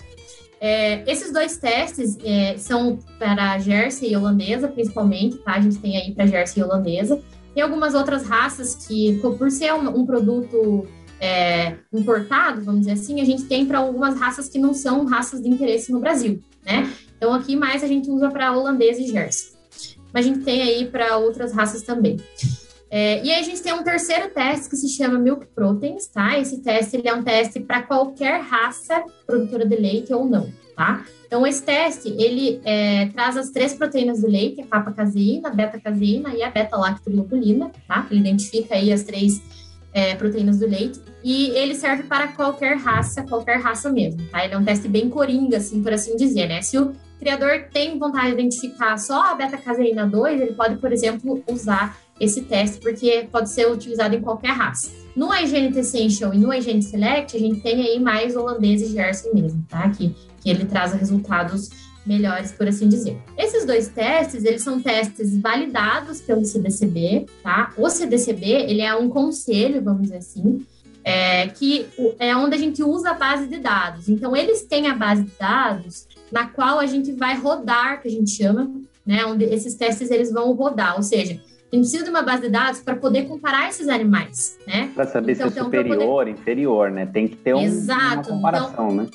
É, 0.62 1.10
esses 1.10 1.32
dois 1.32 1.58
testes 1.58 2.18
é, 2.24 2.58
são 2.58 3.00
para 3.18 3.54
a 3.54 3.60
Jersey 3.60 4.16
holandesa, 4.16 4.68
principalmente, 4.68 5.38
tá? 5.38 5.54
A 5.54 5.62
gente 5.62 5.78
tem 5.78 5.98
aí 5.98 6.14
para 6.14 6.28
Jersey 6.28 6.62
e 6.62 6.66
holandesa. 6.66 7.22
Tem 7.54 7.64
algumas 7.64 7.94
outras 7.96 8.28
raças 8.28 8.76
que, 8.88 9.20
por 9.20 9.50
ser 9.50 9.74
um, 9.74 10.02
um 10.02 10.06
produto 10.06 10.86
é, 11.20 11.76
importado, 11.94 12.62
vamos 12.62 12.82
dizer 12.82 12.94
assim, 12.94 13.22
a 13.22 13.26
gente 13.26 13.44
tem 13.44 13.66
para 13.66 13.80
algumas 13.80 14.20
raças 14.20 14.48
que 14.48 14.60
não 14.60 14.74
são 14.74 15.06
raças 15.06 15.42
de 15.42 15.50
interesse 15.50 15.92
no 15.92 16.00
Brasil, 16.00 16.42
né? 16.66 16.92
Então, 17.18 17.34
aqui 17.34 17.56
mais 17.56 17.84
a 17.84 17.88
gente 17.88 18.10
usa 18.10 18.30
para 18.30 18.56
holandesa 18.56 19.02
e 19.02 19.08
Jersey. 19.08 19.52
Mas 20.14 20.26
a 20.26 20.30
gente 20.30 20.44
tem 20.44 20.62
aí 20.62 20.86
para 20.86 21.18
outras 21.18 21.54
raças 21.54 21.84
também. 21.84 22.18
É, 22.92 23.24
e 23.24 23.32
aí 23.32 23.40
a 23.40 23.44
gente 23.44 23.62
tem 23.62 23.72
um 23.74 23.84
terceiro 23.84 24.30
teste 24.30 24.70
que 24.70 24.76
se 24.76 24.90
chama 24.90 25.20
Milk 25.20 25.46
Proteins, 25.54 26.08
tá? 26.08 26.38
Esse 26.40 26.62
teste 26.62 26.98
ele 26.98 27.08
é 27.08 27.14
um 27.14 27.24
teste 27.24 27.60
para 27.60 27.84
qualquer 27.84 28.42
raça 28.42 29.04
produtora 29.28 29.66
de 29.66 29.76
leite 29.76 30.12
ou 30.12 30.26
não, 30.26 30.52
tá? 30.76 31.06
Então, 31.28 31.46
esse 31.46 31.62
teste, 31.62 32.10
ele 32.18 32.60
é, 32.66 33.06
traz 33.10 33.38
as 33.38 33.52
três 33.52 33.76
proteínas 33.76 34.22
do 34.22 34.28
leite, 34.28 34.62
a 34.62 34.66
papacaseína, 34.66 35.50
a 35.50 35.54
beta-caseína 35.54 36.34
e 36.34 36.42
a 36.42 36.50
beta-lactoglobulina, 36.50 37.72
tá? 37.88 38.08
Ele 38.10 38.22
identifica 38.22 38.74
aí 38.74 38.92
as 38.92 39.04
três 39.04 39.40
é, 39.94 40.16
proteínas 40.16 40.58
do 40.58 40.66
leite. 40.66 41.00
E 41.24 41.50
ele 41.50 41.76
serve 41.76 42.04
para 42.04 42.30
qualquer 42.30 42.78
raça, 42.78 43.22
qualquer 43.22 43.60
raça 43.60 43.92
mesmo, 43.92 44.24
tá? 44.32 44.44
Ele 44.44 44.56
é 44.56 44.58
um 44.58 44.66
teste 44.66 44.88
bem 44.88 45.08
coringa, 45.08 45.58
assim, 45.58 45.84
por 45.84 45.94
assim 45.94 46.16
dizer, 46.16 46.48
né? 46.48 46.64
Se 46.64 46.80
o 46.80 46.94
criador 47.20 47.66
tem 47.72 48.00
vontade 48.00 48.28
de 48.28 48.34
identificar 48.34 48.98
só 48.98 49.32
a 49.32 49.36
beta-caseína 49.36 50.08
2, 50.08 50.42
ele 50.42 50.54
pode, 50.54 50.78
por 50.78 50.92
exemplo, 50.92 51.44
usar 51.48 51.96
esse 52.20 52.42
teste, 52.42 52.80
porque 52.80 53.28
pode 53.32 53.50
ser 53.50 53.72
utilizado 53.72 54.16
em 54.16 54.22
qualquer 54.22 54.52
raça. 54.52 54.92
No 55.16 55.30
Hygienity 55.32 55.80
Essential 55.80 56.34
e 56.34 56.38
no 56.38 56.50
Hygienity 56.50 56.86
Select, 56.86 57.36
a 57.36 57.40
gente 57.40 57.62
tem 57.62 57.82
aí 57.82 58.00
mais 58.00 58.36
holandês 58.36 58.82
e 58.82 58.88
Jersey 58.88 59.34
mesmo, 59.34 59.66
tá? 59.68 59.90
Que, 59.90 60.16
que 60.42 60.50
ele 60.50 60.66
traz 60.66 60.94
resultados 60.94 61.70
melhores, 62.06 62.52
por 62.52 62.68
assim 62.68 62.88
dizer. 62.88 63.22
Esses 63.38 63.66
dois 63.66 63.88
testes, 63.90 64.44
eles 64.44 64.64
são 64.64 64.82
testes 64.82 65.38
validados 65.38 66.22
pelo 66.22 66.46
CDCB, 66.46 67.26
tá? 67.44 67.74
O 67.78 67.90
CDCB, 67.90 68.46
ele 68.46 68.82
é 68.82 68.96
um 68.96 69.10
conselho, 69.10 69.82
vamos 69.82 70.04
dizer 70.04 70.18
assim, 70.18 70.66
é, 71.04 71.48
que 71.48 71.88
é 72.18 72.36
onde 72.36 72.56
a 72.56 72.58
gente 72.58 72.84
usa 72.84 73.12
a 73.12 73.14
base 73.14 73.48
de 73.48 73.60
dados. 73.60 74.10
Então, 74.10 74.36
eles 74.36 74.64
têm 74.64 74.88
a 74.88 74.96
base 74.96 75.24
de 75.24 75.32
dados 75.40 76.08
na 76.32 76.48
qual 76.48 76.80
a 76.80 76.86
gente 76.86 77.12
vai 77.12 77.38
rodar, 77.38 78.02
que 78.02 78.08
a 78.08 78.12
gente 78.12 78.32
chama, 78.32 78.72
né? 79.06 79.26
Onde 79.26 79.46
esses 79.46 79.76
testes 79.76 80.12
eles 80.12 80.32
vão 80.32 80.54
rodar, 80.54 80.96
ou 80.96 81.04
seja, 81.04 81.42
a 81.72 81.76
gente 81.76 81.84
precisa 81.84 82.04
de 82.04 82.10
uma 82.10 82.24
base 82.24 82.42
de 82.42 82.50
dados 82.50 82.82
para 82.82 82.96
poder 82.96 83.28
comparar 83.28 83.70
esses 83.70 83.88
animais, 83.88 84.58
né? 84.66 84.92
Para 84.96 85.06
saber 85.06 85.34
então, 85.34 85.50
se 85.50 85.60
é 85.60 85.64
superior, 85.64 85.98
poder... 85.98 86.32
inferior, 86.32 86.90
né? 86.90 87.06
Tem 87.06 87.28
que 87.28 87.36
ter 87.36 87.54
um, 87.54 87.62
Exato. 87.62 88.32
uma 88.32 88.38
comparação, 88.38 88.70
então, 88.72 88.92
né? 88.92 89.08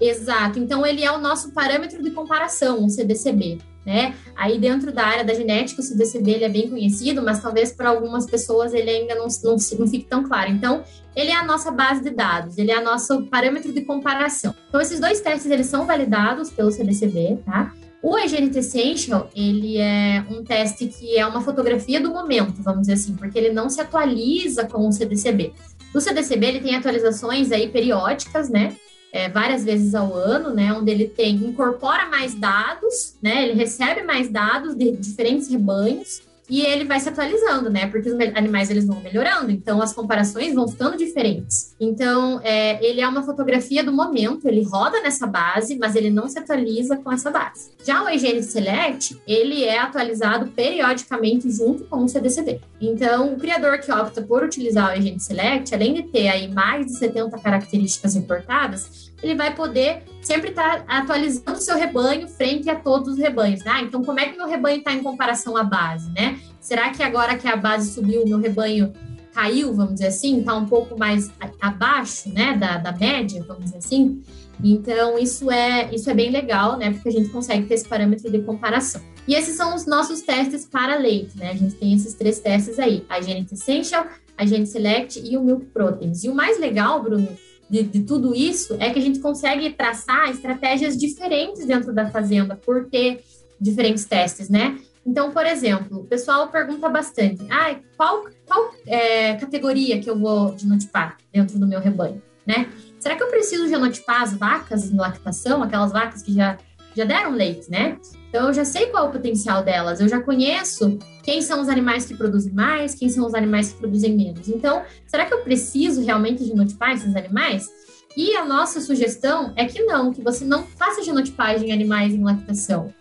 Exato. 0.00 0.58
Então, 0.58 0.84
ele 0.84 1.04
é 1.04 1.12
o 1.12 1.18
nosso 1.18 1.52
parâmetro 1.52 2.02
de 2.02 2.10
comparação, 2.10 2.84
o 2.84 2.90
CDCB, 2.90 3.58
né? 3.86 4.14
Aí, 4.34 4.58
dentro 4.58 4.92
da 4.92 5.06
área 5.06 5.24
da 5.24 5.32
genética, 5.34 5.80
o 5.80 5.84
CDCB 5.84 6.32
ele 6.32 6.44
é 6.44 6.48
bem 6.48 6.68
conhecido, 6.68 7.22
mas 7.22 7.40
talvez 7.40 7.70
para 7.70 7.90
algumas 7.90 8.26
pessoas 8.26 8.74
ele 8.74 8.90
ainda 8.90 9.14
não, 9.14 9.28
não, 9.44 9.56
não 9.78 9.86
fique 9.86 10.04
tão 10.04 10.24
claro. 10.24 10.50
Então, 10.50 10.82
ele 11.14 11.30
é 11.30 11.36
a 11.36 11.44
nossa 11.44 11.70
base 11.70 12.02
de 12.02 12.10
dados, 12.10 12.58
ele 12.58 12.72
é 12.72 12.80
o 12.80 12.84
nosso 12.84 13.22
parâmetro 13.26 13.72
de 13.72 13.82
comparação. 13.82 14.52
Então, 14.68 14.80
esses 14.80 14.98
dois 14.98 15.20
testes, 15.20 15.48
eles 15.48 15.66
são 15.66 15.86
validados 15.86 16.50
pelo 16.50 16.72
CDCB, 16.72 17.38
tá? 17.46 17.72
O 18.04 18.18
Hygienity 18.18 18.58
Essential, 18.58 19.30
ele 19.34 19.78
é 19.78 20.22
um 20.28 20.44
teste 20.44 20.88
que 20.88 21.16
é 21.16 21.26
uma 21.26 21.40
fotografia 21.40 21.98
do 21.98 22.10
momento, 22.10 22.62
vamos 22.62 22.82
dizer 22.82 22.92
assim, 22.92 23.14
porque 23.16 23.38
ele 23.38 23.50
não 23.50 23.70
se 23.70 23.80
atualiza 23.80 24.66
com 24.66 24.86
o 24.86 24.92
CDCB. 24.92 25.54
O 25.94 25.98
CDCB, 25.98 26.46
ele 26.46 26.60
tem 26.60 26.76
atualizações 26.76 27.50
aí 27.50 27.66
periódicas, 27.70 28.50
né? 28.50 28.76
É, 29.10 29.30
várias 29.30 29.64
vezes 29.64 29.94
ao 29.94 30.12
ano, 30.12 30.50
né? 30.50 30.70
Onde 30.74 30.90
ele 30.90 31.08
tem, 31.08 31.36
incorpora 31.36 32.04
mais 32.10 32.34
dados, 32.34 33.16
né? 33.22 33.42
Ele 33.42 33.54
recebe 33.54 34.02
mais 34.02 34.28
dados 34.28 34.74
de 34.74 34.92
diferentes 34.92 35.48
rebanhos 35.48 36.20
e 36.48 36.60
ele 36.60 36.84
vai 36.84 37.00
se 37.00 37.08
atualizando, 37.08 37.70
né? 37.70 37.86
Porque 37.86 38.08
os 38.08 38.18
animais 38.34 38.70
eles 38.70 38.86
vão 38.86 39.00
melhorando, 39.00 39.50
então 39.50 39.80
as 39.80 39.92
comparações 39.92 40.54
vão 40.54 40.68
ficando 40.68 40.96
diferentes. 40.96 41.74
Então, 41.80 42.40
é, 42.42 42.84
ele 42.84 43.00
é 43.00 43.08
uma 43.08 43.22
fotografia 43.22 43.82
do 43.82 43.92
momento, 43.92 44.46
ele 44.46 44.62
roda 44.62 45.00
nessa 45.00 45.26
base, 45.26 45.76
mas 45.76 45.96
ele 45.96 46.10
não 46.10 46.28
se 46.28 46.38
atualiza 46.38 46.96
com 46.96 47.10
essa 47.10 47.30
base. 47.30 47.70
Já 47.84 48.02
o 48.02 48.06
Hygiene 48.06 48.42
Select, 48.42 49.20
ele 49.26 49.64
é 49.64 49.78
atualizado 49.78 50.50
periodicamente 50.50 51.50
junto 51.50 51.84
com 51.84 52.04
o 52.04 52.08
CDCD. 52.08 52.60
Então, 52.80 53.32
o 53.32 53.36
criador 53.36 53.78
que 53.78 53.90
opta 53.90 54.20
por 54.20 54.42
utilizar 54.42 54.90
o 54.90 54.94
Hygiene 54.94 55.20
Select, 55.20 55.74
além 55.74 55.94
de 55.94 56.02
ter 56.04 56.28
aí 56.28 56.52
mais 56.52 56.86
de 56.86 56.98
70 56.98 57.38
características 57.38 58.14
reportadas, 58.14 59.12
ele 59.22 59.34
vai 59.34 59.54
poder 59.54 60.02
sempre 60.26 60.50
estar 60.50 60.84
tá 60.84 60.98
atualizando 60.98 61.58
o 61.58 61.60
seu 61.60 61.76
rebanho 61.76 62.28
frente 62.28 62.68
a 62.68 62.76
todos 62.76 63.14
os 63.14 63.18
rebanhos. 63.18 63.62
Né? 63.64 63.70
Ah, 63.74 63.82
então, 63.82 64.02
como 64.02 64.20
é 64.20 64.28
que 64.28 64.36
meu 64.36 64.46
rebanho 64.46 64.78
está 64.78 64.92
em 64.92 65.02
comparação 65.02 65.56
à 65.56 65.64
base, 65.64 66.10
né? 66.12 66.38
Será 66.60 66.90
que 66.90 67.02
agora 67.02 67.36
que 67.36 67.46
a 67.46 67.56
base 67.56 67.92
subiu, 67.92 68.22
o 68.22 68.28
meu 68.28 68.38
rebanho 68.38 68.92
caiu, 69.34 69.74
vamos 69.74 69.94
dizer 69.94 70.06
assim, 70.06 70.40
está 70.40 70.54
um 70.54 70.66
pouco 70.66 70.98
mais 70.98 71.30
abaixo, 71.60 72.28
né, 72.32 72.56
da, 72.56 72.78
da 72.78 72.92
média, 72.92 73.44
vamos 73.46 73.64
dizer 73.64 73.78
assim? 73.78 74.22
Então, 74.62 75.18
isso 75.18 75.50
é, 75.50 75.92
isso 75.92 76.08
é 76.08 76.14
bem 76.14 76.30
legal, 76.30 76.78
né, 76.78 76.92
porque 76.92 77.08
a 77.08 77.12
gente 77.12 77.28
consegue 77.30 77.66
ter 77.66 77.74
esse 77.74 77.88
parâmetro 77.88 78.30
de 78.30 78.40
comparação. 78.42 79.02
E 79.26 79.34
esses 79.34 79.56
são 79.56 79.74
os 79.74 79.86
nossos 79.86 80.20
testes 80.20 80.66
para 80.66 80.96
leite, 80.96 81.36
né? 81.36 81.50
A 81.50 81.54
gente 81.54 81.74
tem 81.76 81.94
esses 81.94 82.14
três 82.14 82.38
testes 82.38 82.78
aí, 82.78 83.04
a 83.08 83.20
Genit 83.22 83.52
Essential, 83.54 84.06
a 84.36 84.44
Genit 84.44 84.68
Select 84.68 85.20
e 85.24 85.36
o 85.36 85.42
Milk 85.42 85.66
Proteins. 85.66 86.24
E 86.24 86.28
o 86.28 86.34
mais 86.34 86.60
legal, 86.60 87.02
Bruno, 87.02 87.28
de, 87.68 87.82
de, 87.82 88.02
tudo 88.02 88.34
isso 88.34 88.76
é 88.78 88.90
que 88.90 88.98
a 88.98 89.02
gente 89.02 89.20
consegue 89.20 89.70
traçar 89.70 90.30
estratégias 90.30 90.96
diferentes 90.96 91.66
dentro 91.66 91.92
da 91.92 92.10
fazenda 92.10 92.56
por 92.56 92.86
ter 92.86 93.22
diferentes 93.60 94.04
testes, 94.04 94.48
né? 94.48 94.78
Então, 95.06 95.30
por 95.30 95.44
exemplo, 95.44 96.00
o 96.00 96.04
pessoal 96.04 96.48
pergunta 96.48 96.88
bastante: 96.88 97.46
ah, 97.50 97.76
qual, 97.96 98.24
qual 98.46 98.70
é, 98.86 99.34
categoria 99.34 100.00
que 100.00 100.08
eu 100.08 100.18
vou 100.18 100.56
genotipar 100.56 101.18
dentro 101.32 101.58
do 101.58 101.66
meu 101.66 101.80
rebanho, 101.80 102.22
né? 102.46 102.68
Será 102.98 103.16
que 103.16 103.22
eu 103.22 103.28
preciso 103.28 103.68
genotipar 103.68 104.22
as 104.22 104.32
vacas 104.32 104.90
em 104.90 104.96
lactação, 104.96 105.62
aquelas 105.62 105.92
vacas 105.92 106.22
que 106.22 106.32
já, 106.32 106.56
já 106.96 107.04
deram 107.04 107.32
leite, 107.32 107.70
né? 107.70 107.98
Então, 108.28 108.48
eu 108.48 108.54
já 108.54 108.64
sei 108.64 108.86
qual 108.86 109.06
é 109.06 109.08
o 109.08 109.12
potencial 109.12 109.62
delas, 109.62 110.00
eu 110.00 110.08
já 110.08 110.20
conheço 110.20 110.98
quem 111.22 111.40
são 111.40 111.60
os 111.60 111.68
animais 111.68 112.04
que 112.04 112.16
produzem 112.16 112.52
mais, 112.52 112.94
quem 112.94 113.08
são 113.08 113.26
os 113.26 113.34
animais 113.34 113.72
que 113.72 113.78
produzem 113.78 114.16
menos. 114.16 114.48
Então, 114.48 114.82
será 115.06 115.24
que 115.24 115.32
eu 115.32 115.42
preciso 115.42 116.04
realmente 116.04 116.44
genotipar 116.44 116.92
esses 116.92 117.14
animais? 117.14 117.68
E 118.16 118.36
a 118.36 118.44
nossa 118.44 118.80
sugestão 118.80 119.52
é 119.56 119.64
que 119.64 119.82
não, 119.82 120.12
que 120.12 120.22
você 120.22 120.44
não 120.44 120.64
faça 120.64 121.02
genotipagem 121.02 121.70
em 121.70 121.72
animais 121.72 122.14
em 122.14 122.22
lactação. 122.22 122.92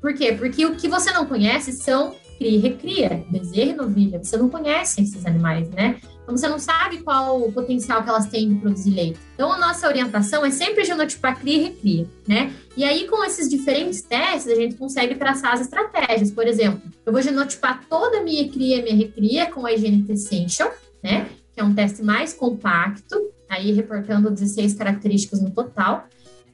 Por 0.00 0.14
quê? 0.14 0.32
Porque 0.32 0.64
o 0.64 0.74
que 0.74 0.88
você 0.88 1.12
não 1.12 1.26
conhece 1.26 1.72
são 1.72 2.14
cria 2.38 2.50
e 2.50 2.58
recria, 2.58 3.24
bezerra 3.30 3.70
e 3.70 3.74
novilha. 3.74 4.22
Você 4.22 4.36
não 4.36 4.48
conhece 4.48 5.00
esses 5.00 5.24
animais, 5.24 5.68
né? 5.70 6.00
Então 6.22 6.36
você 6.36 6.48
não 6.48 6.58
sabe 6.58 6.98
qual 6.98 7.42
o 7.42 7.52
potencial 7.52 8.02
que 8.02 8.08
elas 8.08 8.26
têm 8.26 8.48
de 8.48 8.60
produzir 8.60 8.90
leite. 8.90 9.18
Então 9.34 9.52
a 9.52 9.58
nossa 9.58 9.86
orientação 9.88 10.44
é 10.44 10.50
sempre 10.50 10.84
genotipar 10.84 11.38
cria 11.38 11.56
e 11.56 11.62
recria, 11.62 12.06
né? 12.26 12.52
E 12.76 12.84
aí 12.84 13.08
com 13.08 13.24
esses 13.24 13.48
diferentes 13.48 14.02
testes 14.02 14.52
a 14.52 14.54
gente 14.54 14.76
consegue 14.76 15.16
traçar 15.16 15.52
as 15.52 15.60
estratégias. 15.60 16.30
Por 16.30 16.46
exemplo, 16.46 16.80
eu 17.04 17.12
vou 17.12 17.20
genotipar 17.20 17.84
toda 17.88 18.18
a 18.18 18.22
minha 18.22 18.48
cria 18.48 18.78
e 18.78 18.82
minha 18.82 18.96
recria 18.96 19.50
com 19.50 19.66
a 19.66 19.72
IGNT 19.72 20.12
Essential, 20.12 20.72
né? 21.02 21.28
Que 21.52 21.60
é 21.60 21.64
um 21.64 21.74
teste 21.74 22.02
mais 22.02 22.32
compacto, 22.32 23.16
aí 23.48 23.72
reportando 23.72 24.30
16 24.30 24.74
características 24.74 25.42
no 25.42 25.50
total. 25.50 26.06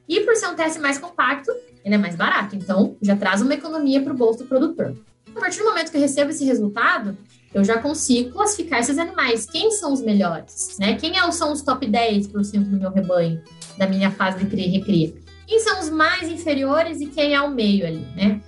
E 0.07 0.21
por 0.21 0.35
ser 0.35 0.47
um 0.47 0.55
teste 0.55 0.79
mais 0.79 0.97
compacto, 0.97 1.51
ele 1.85 1.95
é 1.95 1.97
mais 1.97 2.15
barato. 2.15 2.55
Então 2.55 2.97
já 3.01 3.15
traz 3.15 3.41
uma 3.41 3.53
economia 3.53 4.01
para 4.01 4.11
o 4.11 4.17
bolso 4.17 4.39
do 4.39 4.45
produtor. 4.45 4.95
A 5.39 5.41
partir 5.41 5.59
do 5.59 5.69
momento 5.69 5.89
que 5.89 5.95
eu 5.95 6.01
recebo 6.01 6.31
esse 6.31 6.43
resultado, 6.43 7.17
eu 7.53 7.63
já 7.63 7.77
consigo 7.77 8.31
classificar 8.31 8.81
esses 8.81 8.97
animais. 8.97 9.45
Quem 9.45 9.71
são 9.71 9.93
os 9.93 10.01
melhores? 10.01 10.75
Né? 10.77 10.95
Quem 10.95 11.17
é 11.17 11.31
são 11.31 11.53
os 11.53 11.61
top 11.61 11.87
10% 11.87 12.29
do 12.65 12.77
meu 12.77 12.91
rebanho, 12.91 13.41
da 13.77 13.87
minha 13.87 14.11
fase 14.11 14.39
de 14.39 14.49
cria 14.49 14.65
e 14.65 14.69
recria? 14.69 15.13
Quem 15.47 15.59
são 15.61 15.79
os 15.79 15.89
mais 15.89 16.27
inferiores 16.27 16.99
e 16.99 17.05
quem 17.05 17.35
é 17.35 17.41
o 17.41 17.49
meio 17.49 17.87
ali, 17.87 18.05
né? 18.17 18.41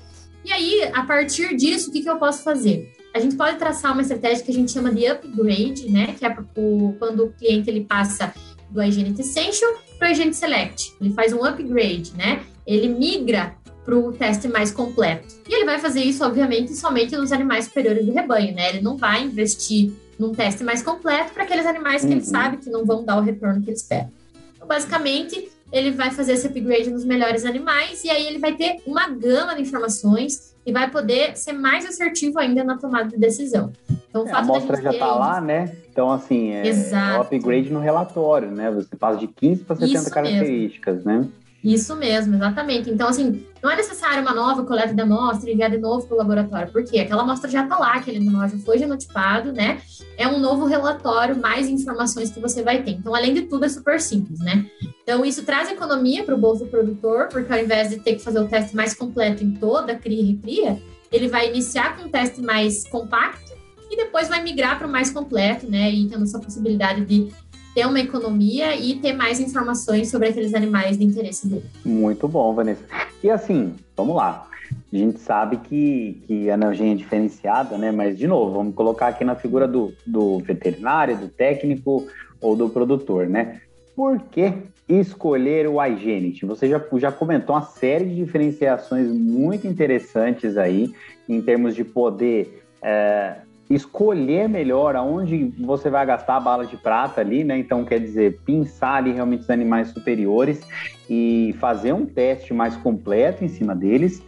E 0.44 0.52
aí, 0.52 0.92
a 0.94 1.04
partir 1.04 1.56
disso, 1.56 1.90
o 1.90 1.94
que, 1.94 2.02
que 2.02 2.10
eu 2.10 2.18
posso 2.18 2.44
fazer? 2.44 2.94
A 3.16 3.20
gente 3.22 3.38
pode 3.38 3.58
traçar 3.58 3.94
uma 3.94 4.02
estratégia 4.02 4.44
que 4.44 4.52
a 4.52 4.54
gente 4.54 4.70
chama 4.70 4.94
de 4.94 5.08
upgrade, 5.08 5.90
né? 5.90 6.14
Que 6.20 6.26
é 6.26 6.38
o, 6.58 6.94
quando 7.00 7.24
o 7.24 7.32
cliente 7.32 7.70
ele 7.70 7.86
passa 7.86 8.34
do 8.70 8.82
Hygienist 8.82 9.22
Essential 9.22 9.72
para 9.98 10.10
o 10.10 10.12
Hygienist 10.12 10.40
Select. 10.40 10.94
Ele 11.00 11.14
faz 11.14 11.32
um 11.32 11.42
upgrade, 11.46 12.12
né? 12.18 12.44
Ele 12.68 12.90
migra 12.90 13.56
para 13.84 13.98
o 13.98 14.12
teste 14.12 14.48
mais 14.48 14.72
completo. 14.72 15.28
E 15.48 15.54
ele 15.54 15.66
vai 15.66 15.80
fazer 15.80 16.02
isso, 16.02 16.24
obviamente, 16.24 16.76
somente 16.76 17.16
nos 17.16 17.32
animais 17.32 17.66
superiores 17.66 18.06
do 18.06 18.14
rebanho, 18.14 18.54
né? 18.54 18.70
Ele 18.70 18.82
não 18.82 18.98
vai 18.98 19.24
investir 19.24 19.92
num 20.20 20.34
teste 20.34 20.64
mais 20.64 20.84
completo 20.84 21.34
para 21.34 21.44
aqueles 21.44 21.66
animais 21.66 22.02
que 22.02 22.08
uhum. 22.08 22.14
ele 22.14 22.22
sabe 22.22 22.58
que 22.58 22.70
não 22.70 22.86
vão 22.86 23.04
dar 23.04 23.18
o 23.18 23.22
retorno 23.22 23.62
que 23.62 23.70
ele 23.70 23.78
espera. 23.78 24.10
Então, 24.56 24.68
basicamente, 24.68 25.50
ele 25.72 25.92
vai 25.92 26.12
fazer 26.12 26.34
esse 26.34 26.48
upgrade 26.48 26.90
nos 26.90 27.06
melhores 27.06 27.46
animais 27.46 28.04
e 28.04 28.10
aí 28.10 28.28
ele 28.28 28.38
vai 28.38 28.54
ter 28.54 28.82
uma 28.86 29.10
gama 29.10 29.56
de 29.56 29.62
informações 29.62 30.52
e 30.66 30.72
vai 30.72 30.90
poder 30.92 31.36
ser 31.36 31.54
mais 31.54 31.86
assertivo 31.86 32.38
ainda 32.38 32.64
na 32.64 32.78
tomada 32.78 33.10
de 33.10 33.18
decisão. 33.18 33.72
Então, 34.10 34.28
é, 34.28 34.32
a 34.32 34.40
amostra 34.40 34.80
já 34.82 34.92
está 34.92 35.16
lá, 35.16 35.42
né? 35.42 35.76
Então, 35.92 36.12
assim, 36.12 36.52
é, 36.52 36.70
é 36.70 37.18
o 37.18 37.22
upgrade 37.22 37.72
no 37.72 37.80
relatório, 37.80 38.52
né? 38.52 38.70
Você 38.72 38.96
passa 38.96 39.18
de 39.18 39.28
15 39.28 39.64
para 39.64 39.76
70 39.78 40.00
Isso 40.00 40.12
características, 40.12 41.04
mesmo. 41.04 41.22
né? 41.22 41.30
Isso 41.64 41.96
mesmo, 41.96 42.36
exatamente. 42.36 42.90
Então, 42.90 43.08
assim, 43.08 43.46
não 43.62 43.70
é 43.70 43.76
necessário 43.76 44.22
uma 44.24 44.34
nova 44.34 44.64
coleta 44.64 44.94
de 44.94 45.02
amostra 45.02 45.50
e 45.50 45.54
enviar 45.54 45.70
de 45.70 45.78
novo 45.78 46.08
para 46.08 46.16
o 46.16 46.18
laboratório, 46.18 46.72
porque 46.72 47.00
aquela 47.00 47.22
amostra 47.22 47.50
já 47.50 47.64
está 47.64 47.78
lá, 47.78 47.94
aquele 47.94 48.18
animal 48.18 48.50
já 48.50 48.58
foi 48.58 48.80
genotipado, 48.80 49.54
né? 49.54 49.80
É 50.18 50.28
um 50.28 50.40
novo 50.40 50.66
relatório, 50.66 51.40
mais 51.40 51.70
informações 51.70 52.32
que 52.32 52.40
você 52.40 52.64
vai 52.64 52.82
ter. 52.82 52.92
Então, 52.92 53.14
além 53.14 53.34
de 53.34 53.44
tudo, 53.44 53.66
é 53.66 53.70
super 53.70 54.02
simples, 54.02 54.40
né? 54.40 54.66
Então, 55.04 55.24
isso 55.24 55.44
traz 55.44 55.70
economia 55.70 56.24
para 56.24 56.34
o 56.34 56.38
bolso 56.38 56.66
do 56.66 56.72
produtor, 56.72 57.28
porque 57.28 57.54
ao 57.54 57.60
invés 57.60 57.92
de 57.92 58.00
ter 58.00 58.16
que 58.16 58.24
fazer 58.24 58.40
o 58.40 58.48
teste 58.48 58.76
mais 58.76 58.96
completo 58.96 59.44
em 59.44 59.52
toda 59.52 59.94
a 59.94 59.96
cria 59.96 60.22
e 60.22 60.32
recria, 60.32 60.82
ele 61.12 61.28
vai 61.28 61.50
iniciar 61.50 61.96
com 61.96 62.06
um 62.06 62.10
teste 62.10 62.42
mais 62.42 62.88
compacto 62.88 63.52
e 63.92 63.98
depois 63.98 64.30
vai 64.30 64.42
migrar 64.42 64.78
para 64.80 64.88
o 64.88 64.92
mais 64.92 65.12
completo, 65.12 65.70
né? 65.70 65.92
E 65.92 66.08
tendo 66.08 66.24
essa 66.24 66.40
possibilidade 66.40 67.06
de 67.06 67.32
ter 67.74 67.86
uma 67.86 68.00
economia 68.00 68.76
e 68.76 68.96
ter 68.96 69.14
mais 69.14 69.40
informações 69.40 70.10
sobre 70.10 70.30
aqueles 70.30 70.54
animais 70.54 70.98
de 70.98 71.06
interesse 71.06 71.48
dele. 71.48 71.66
Muito 71.86 72.28
bom, 72.28 72.54
Vanessa. 72.54 72.84
E 73.24 73.30
assim, 73.30 73.74
vamos 73.96 74.16
lá. 74.16 74.48
A 74.92 74.96
gente 74.96 75.20
sabe 75.20 75.58
que, 75.58 76.22
que 76.28 76.50
a 76.50 76.56
analgesia 76.56 76.92
é 76.92 76.96
diferenciada, 76.96 77.78
né? 77.78 77.92
Mas, 77.92 78.18
de 78.18 78.28
novo, 78.28 78.54
vamos 78.54 78.76
colocar 78.76 79.08
aqui 79.08 79.24
na 79.24 79.36
figura 79.36 79.68
do, 79.68 79.94
do 80.06 80.40
veterinário, 80.40 81.18
do 81.18 81.28
técnico 81.28 82.08
ou 82.42 82.56
do 82.56 82.70
produtor, 82.70 83.28
né? 83.28 83.62
Por 83.96 84.20
que 84.20 84.54
escolher 84.90 85.68
o 85.68 85.84
iGenit? 85.86 86.46
Você 86.46 86.68
já, 86.68 86.82
já 86.98 87.12
comentou 87.12 87.56
uma 87.56 87.66
série 87.66 88.06
de 88.06 88.16
diferenciações 88.16 89.08
muito 89.08 89.68
interessantes 89.68 90.58
aí, 90.58 90.94
em 91.28 91.42
termos 91.42 91.76
de 91.76 91.84
poder 91.84 92.66
é, 92.82 93.36
escolher 93.74 94.50
melhor 94.50 94.96
aonde 94.96 95.54
você 95.60 95.90
vai 95.90 96.06
gastar 96.06 96.38
a 96.38 96.40
bala 96.40 96.66
de 96.66 96.78
prata 96.78 97.22
ali, 97.22 97.44
né? 97.44 97.58
Então, 97.58 97.86
quer 97.86 98.00
dizer, 98.00 98.40
pensar 98.46 98.96
ali 98.96 99.12
realmente 99.12 99.42
os 99.42 99.50
animais 99.50 99.90
superiores 99.90 100.62
e 101.10 101.56
fazer 101.60 101.94
um 101.94 102.06
teste 102.06 102.54
mais 102.54 102.76
completo 102.78 103.44
em 103.44 103.48
cima 103.48 103.76
deles. 103.76 104.24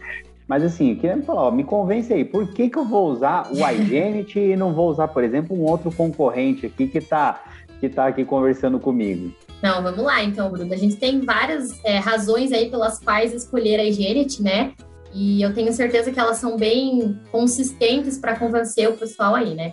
Mas 0.46 0.62
assim, 0.62 0.90
eu 0.90 0.96
queria 0.96 1.16
me 1.16 1.22
falar, 1.22 1.44
ó, 1.44 1.50
me 1.50 1.64
convence 1.64 2.12
aí, 2.12 2.24
por 2.24 2.52
que, 2.52 2.68
que 2.68 2.78
eu 2.78 2.84
vou 2.84 3.10
usar 3.10 3.50
o 3.50 3.66
iGenit 3.70 4.38
e 4.38 4.56
não 4.56 4.74
vou 4.74 4.90
usar, 4.90 5.08
por 5.08 5.24
exemplo, 5.24 5.56
um 5.56 5.62
outro 5.62 5.90
concorrente 5.90 6.66
aqui 6.66 6.86
que 6.86 6.98
está 6.98 7.42
que 7.80 7.88
tá 7.88 8.06
aqui 8.06 8.24
conversando 8.24 8.78
comigo? 8.78 9.32
Não, 9.62 9.82
vamos 9.82 10.04
lá 10.04 10.22
então, 10.22 10.50
Bruno. 10.50 10.72
A 10.72 10.76
gente 10.76 10.96
tem 10.96 11.20
várias 11.20 11.82
é, 11.84 11.98
razões 11.98 12.52
aí 12.52 12.70
pelas 12.70 12.98
quais 12.98 13.32
escolher 13.32 13.80
a 13.80 13.84
iGenit, 13.84 14.42
né? 14.42 14.72
E 15.14 15.40
eu 15.40 15.54
tenho 15.54 15.72
certeza 15.72 16.10
que 16.10 16.18
elas 16.18 16.38
são 16.38 16.56
bem 16.56 17.18
consistentes 17.30 18.18
para 18.18 18.36
convencer 18.36 18.88
o 18.88 18.96
pessoal 18.96 19.36
aí, 19.36 19.54
né? 19.54 19.72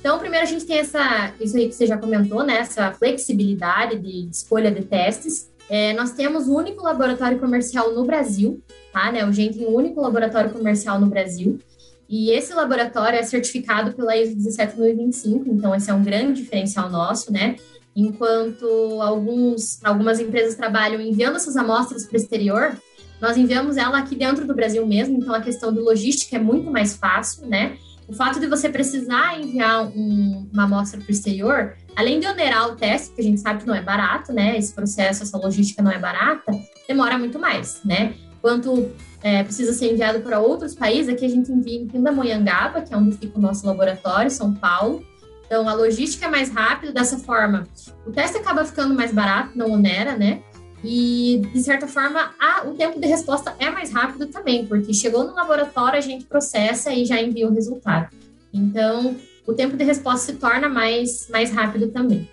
Então, 0.00 0.18
primeiro 0.18 0.44
a 0.44 0.48
gente 0.48 0.64
tem 0.64 0.78
essa, 0.78 1.32
isso 1.40 1.56
aí 1.56 1.68
que 1.68 1.74
você 1.74 1.86
já 1.86 1.96
comentou, 1.96 2.42
né? 2.42 2.58
Essa 2.58 2.90
flexibilidade 2.92 3.96
de, 4.00 4.28
escolha 4.28 4.72
de 4.72 4.82
testes. 4.82 5.48
É, 5.70 5.92
nós 5.92 6.10
temos 6.10 6.48
o 6.48 6.56
único 6.56 6.82
laboratório 6.82 7.38
comercial 7.38 7.94
no 7.94 8.04
Brasil, 8.04 8.60
tá? 8.92 9.12
Né? 9.12 9.24
O 9.24 9.32
GEM 9.32 9.52
tem 9.52 9.64
o 9.64 9.74
único 9.74 10.00
laboratório 10.00 10.50
comercial 10.50 11.00
no 11.00 11.06
Brasil. 11.06 11.60
E 12.08 12.30
esse 12.30 12.52
laboratório 12.52 13.16
é 13.18 13.22
certificado 13.22 13.92
pela 13.92 14.16
ISO 14.16 14.34
17025, 14.34 15.48
então 15.48 15.74
esse 15.74 15.88
é 15.88 15.94
um 15.94 16.02
grande 16.02 16.42
diferencial 16.42 16.90
nosso, 16.90 17.32
né? 17.32 17.56
Enquanto 17.94 18.66
alguns, 19.00 19.82
algumas 19.84 20.18
empresas 20.18 20.54
trabalham 20.54 21.00
enviando 21.00 21.36
essas 21.36 21.56
amostras 21.56 22.04
para 22.04 22.14
o 22.14 22.20
exterior, 22.20 22.76
nós 23.22 23.36
enviamos 23.36 23.76
ela 23.76 23.98
aqui 23.98 24.16
dentro 24.16 24.44
do 24.44 24.52
Brasil 24.52 24.84
mesmo, 24.84 25.16
então 25.16 25.32
a 25.32 25.40
questão 25.40 25.72
de 25.72 25.78
logística 25.78 26.34
é 26.34 26.40
muito 26.40 26.72
mais 26.72 26.96
fácil, 26.96 27.46
né? 27.46 27.76
O 28.08 28.12
fato 28.12 28.40
de 28.40 28.48
você 28.48 28.68
precisar 28.68 29.40
enviar 29.40 29.86
um, 29.86 30.48
uma 30.52 30.64
amostra 30.64 31.00
para 31.00 31.08
o 31.08 31.12
exterior, 31.12 31.76
além 31.94 32.18
de 32.18 32.26
onerar 32.26 32.68
o 32.68 32.74
teste, 32.74 33.14
que 33.14 33.20
a 33.20 33.24
gente 33.24 33.40
sabe 33.40 33.60
que 33.60 33.66
não 33.66 33.76
é 33.76 33.80
barato, 33.80 34.32
né? 34.32 34.58
Esse 34.58 34.74
processo, 34.74 35.22
essa 35.22 35.38
logística 35.38 35.80
não 35.80 35.92
é 35.92 36.00
barata, 36.00 36.52
demora 36.88 37.16
muito 37.16 37.38
mais, 37.38 37.80
né? 37.84 38.12
Quanto 38.40 38.90
é, 39.22 39.44
precisa 39.44 39.72
ser 39.72 39.92
enviado 39.92 40.18
para 40.20 40.40
outros 40.40 40.74
países, 40.74 41.14
aqui 41.14 41.24
a 41.24 41.28
gente 41.28 41.52
envia 41.52 41.80
em 41.80 41.86
Pindamonhangaba, 41.86 42.82
que 42.82 42.92
é 42.92 42.96
onde 42.96 43.16
fica 43.16 43.38
o 43.38 43.40
nosso 43.40 43.64
laboratório, 43.64 44.32
São 44.32 44.52
Paulo. 44.52 45.06
Então, 45.46 45.68
a 45.68 45.74
logística 45.74 46.26
é 46.26 46.28
mais 46.28 46.50
rápida, 46.50 46.92
dessa 46.92 47.18
forma, 47.18 47.68
o 48.04 48.10
teste 48.10 48.36
acaba 48.36 48.64
ficando 48.64 48.94
mais 48.94 49.12
barato, 49.12 49.56
não 49.56 49.70
onera, 49.70 50.16
né? 50.16 50.42
E, 50.84 51.42
de 51.52 51.62
certa 51.62 51.86
forma, 51.86 52.34
a, 52.40 52.66
o 52.66 52.74
tempo 52.74 52.98
de 52.98 53.06
resposta 53.06 53.54
é 53.58 53.70
mais 53.70 53.92
rápido 53.92 54.26
também, 54.26 54.66
porque 54.66 54.92
chegou 54.92 55.24
no 55.24 55.34
laboratório, 55.34 55.98
a 55.98 56.02
gente 56.02 56.24
processa 56.24 56.92
e 56.92 57.04
já 57.04 57.20
envia 57.20 57.48
o 57.48 57.54
resultado. 57.54 58.08
Então, 58.52 59.16
o 59.46 59.52
tempo 59.52 59.76
de 59.76 59.84
resposta 59.84 60.32
se 60.32 60.38
torna 60.38 60.68
mais, 60.68 61.28
mais 61.30 61.50
rápido 61.50 61.88
também. 61.88 62.28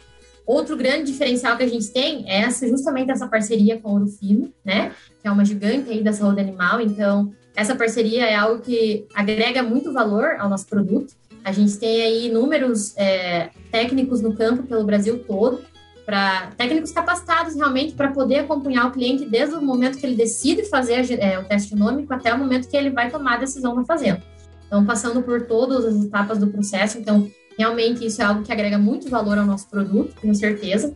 Outro 0.45 0.75
grande 0.75 1.11
diferencial 1.11 1.55
que 1.55 1.63
a 1.63 1.67
gente 1.67 1.89
tem 1.89 2.27
é 2.27 2.41
essa, 2.41 2.67
justamente 2.67 3.11
essa 3.11 3.27
parceria 3.27 3.79
com 3.79 3.89
a 3.89 3.91
Ouro 3.93 4.07
Fino, 4.07 4.51
né? 4.65 4.93
Que 5.21 5.27
é 5.27 5.31
uma 5.31 5.45
gigante 5.45 5.91
aí 5.91 6.03
da 6.03 6.11
saúde 6.11 6.41
animal. 6.41 6.81
Então, 6.81 7.31
essa 7.55 7.75
parceria 7.75 8.25
é 8.25 8.35
algo 8.35 8.61
que 8.63 9.05
agrega 9.13 9.61
muito 9.61 9.93
valor 9.93 10.37
ao 10.39 10.49
nosso 10.49 10.65
produto. 10.65 11.13
A 11.43 11.51
gente 11.51 11.77
tem 11.77 12.01
aí 12.01 12.27
inúmeros 12.27 12.97
é, 12.97 13.49
técnicos 13.71 14.21
no 14.21 14.35
campo 14.35 14.63
pelo 14.63 14.83
Brasil 14.83 15.19
todo 15.19 15.61
para 16.09 16.47
técnicos 16.57 16.91
capacitados 16.91 17.53
realmente 17.53 17.93
para 17.93 18.09
poder 18.09 18.39
acompanhar 18.39 18.87
o 18.87 18.91
cliente 18.91 19.25
desde 19.25 19.53
o 19.53 19.61
momento 19.61 19.99
que 19.99 20.05
ele 20.07 20.15
decide 20.15 20.63
fazer 20.63 21.05
é, 21.21 21.37
o 21.37 21.43
teste 21.43 21.69
genômico 21.69 22.11
até 22.11 22.33
o 22.33 22.37
momento 22.39 22.67
que 22.67 22.75
ele 22.75 22.89
vai 22.89 23.11
tomar 23.11 23.35
a 23.35 23.37
decisão 23.37 23.75
na 23.75 23.85
fazenda. 23.85 24.23
Então, 24.65 24.83
passando 24.83 25.21
por 25.21 25.45
todas 25.45 25.85
as 25.85 26.03
etapas 26.03 26.39
do 26.39 26.47
processo. 26.47 26.97
Então, 26.97 27.29
realmente 27.55 28.03
isso 28.03 28.23
é 28.23 28.25
algo 28.25 28.41
que 28.41 28.51
agrega 28.51 28.79
muito 28.79 29.07
valor 29.07 29.37
ao 29.37 29.45
nosso 29.45 29.69
produto, 29.69 30.15
tenho 30.19 30.33
certeza. 30.33 30.95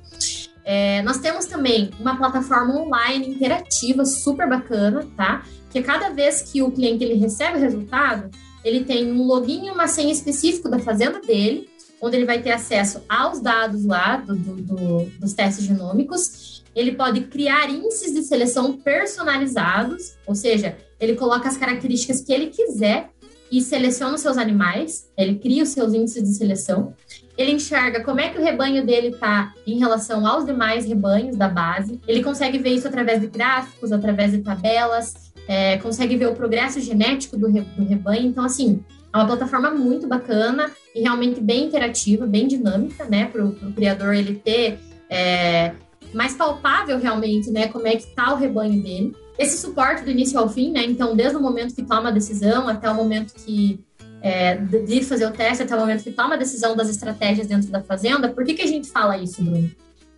É, 0.66 1.04
nós 1.04 1.20
temos 1.20 1.46
também 1.46 1.92
uma 2.00 2.18
plataforma 2.18 2.76
online 2.76 3.36
interativa 3.36 4.06
super 4.06 4.50
bacana, 4.50 5.08
tá? 5.16 5.44
Que 5.70 5.84
cada 5.84 6.10
vez 6.10 6.42
que 6.42 6.64
o 6.64 6.72
cliente 6.72 7.04
ele 7.04 7.16
recebe 7.16 7.60
o 7.60 7.62
resultado, 7.62 8.32
ele 8.66 8.84
tem 8.84 9.12
um 9.12 9.22
login 9.28 9.68
e 9.68 9.70
uma 9.70 9.88
senha 9.88 10.12
específico 10.12 10.70
da 10.70 10.80
fazenda 10.80 11.20
dele 11.22 11.70
onde 12.04 12.18
ele 12.18 12.26
vai 12.26 12.42
ter 12.42 12.52
acesso 12.52 13.02
aos 13.08 13.40
dados 13.40 13.86
lá 13.86 14.18
do, 14.18 14.36
do, 14.36 14.56
do, 14.58 15.06
dos 15.18 15.32
testes 15.32 15.64
genômicos. 15.64 16.62
Ele 16.76 16.92
pode 16.92 17.22
criar 17.22 17.70
índices 17.70 18.14
de 18.14 18.22
seleção 18.24 18.74
personalizados, 18.74 20.16
ou 20.28 20.36
seja, 20.36 20.76
ele 21.00 21.16
coloca 21.16 21.48
as 21.48 21.56
características 21.56 22.20
que 22.20 22.34
ele 22.34 22.48
quiser 22.48 23.10
e 23.50 23.62
seleciona 23.62 24.16
os 24.16 24.22
seus 24.22 24.38
animais, 24.38 25.10
ele 25.16 25.36
cria 25.36 25.64
os 25.64 25.70
seus 25.70 25.94
índices 25.94 26.24
de 26.24 26.34
seleção, 26.34 26.94
ele 27.38 27.52
enxerga 27.52 28.04
como 28.04 28.20
é 28.20 28.30
que 28.30 28.38
o 28.38 28.44
rebanho 28.44 28.86
dele 28.86 29.10
está 29.10 29.54
em 29.66 29.80
relação 29.80 30.28
aos 30.28 30.46
demais 30.46 30.86
rebanhos 30.86 31.38
da 31.38 31.48
base, 31.48 32.02
ele 32.06 32.22
consegue 32.22 32.58
ver 32.58 32.72
isso 32.72 32.88
através 32.88 33.22
de 33.22 33.28
gráficos, 33.28 33.92
através 33.94 34.32
de 34.32 34.40
tabelas, 34.40 35.32
é, 35.48 35.78
consegue 35.78 36.18
ver 36.18 36.28
o 36.28 36.36
progresso 36.36 36.82
genético 36.82 37.38
do, 37.38 37.48
re, 37.48 37.62
do 37.62 37.86
rebanho. 37.86 38.26
Então, 38.26 38.44
assim, 38.44 38.84
é 39.14 39.18
uma 39.18 39.28
plataforma 39.28 39.70
muito 39.70 40.08
bacana 40.08 40.72
e 40.96 41.02
realmente 41.02 41.42
bem 41.42 41.66
interativa, 41.66 42.26
bem 42.26 42.48
dinâmica, 42.48 43.06
né, 43.06 43.26
para 43.26 43.44
o 43.44 43.74
criador 43.74 44.14
ele 44.14 44.36
ter 44.36 44.80
é, 45.10 45.74
mais 46.14 46.36
palpável 46.36 47.00
realmente, 47.00 47.50
né, 47.50 47.68
como 47.68 47.88
é 47.88 47.96
que 47.96 48.04
está 48.04 48.34
o 48.34 48.38
rebanho 48.38 48.82
dele. 48.82 49.16
Esse 49.38 49.58
suporte 49.58 50.04
do 50.04 50.12
início 50.12 50.38
ao 50.40 50.48
fim, 50.48 50.72
né, 50.72 50.84
então 50.84 51.16
desde 51.16 51.38
o 51.38 51.42
momento 51.42 51.74
que 51.74 51.84
toma 51.84 52.10
a 52.10 52.12
decisão 52.12 52.68
até 52.68 52.90
o 52.90 52.96
momento 52.96 53.34
que 53.34 53.84
é, 54.22 54.56
de 54.56 55.04
fazer 55.04 55.26
o 55.26 55.32
teste, 55.32 55.64
até 55.64 55.76
o 55.76 55.80
momento 55.80 56.02
que 56.02 56.12
toma 56.12 56.36
a 56.36 56.38
decisão 56.38 56.78
das 56.78 56.90
estratégias 56.90 57.46
dentro 57.46 57.70
da 57.70 57.82
fazenda. 57.82 58.30
Por 58.30 58.46
que, 58.46 58.54
que 58.54 58.62
a 58.62 58.68
gente 58.68 58.90
fala 58.90 59.18
isso, 59.18 59.44
Bruno? 59.44 59.70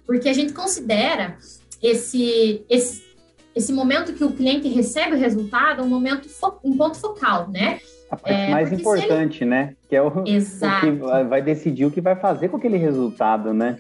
Porque 0.06 0.30
a 0.30 0.34
gente 0.34 0.54
considera 0.54 1.38
esse, 1.82 2.64
esse, 2.70 3.04
esse 3.56 3.74
momento 3.74 4.14
que 4.14 4.24
o 4.24 4.32
cliente 4.32 4.68
recebe 4.68 5.16
o 5.16 5.20
resultado 5.20 5.82
um 5.82 5.88
momento, 5.88 6.30
um 6.64 6.78
ponto 6.78 6.98
focal, 6.98 7.50
né? 7.50 7.80
A 8.10 8.16
parte 8.16 8.40
é, 8.40 8.50
mais 8.50 8.72
importante, 8.72 9.44
ele... 9.44 9.50
né? 9.50 9.76
Que 9.90 9.96
é 9.96 10.02
o, 10.02 10.08
o, 10.08 10.24
que 10.24 10.92
vai 11.28 11.42
decidir 11.42 11.86
o 11.86 11.92
que 11.92 12.02
vai 12.02 12.16
fazer 12.16 12.50
com 12.50 12.58
aquele 12.58 12.78
resultado, 12.78 13.54
né? 13.54 13.78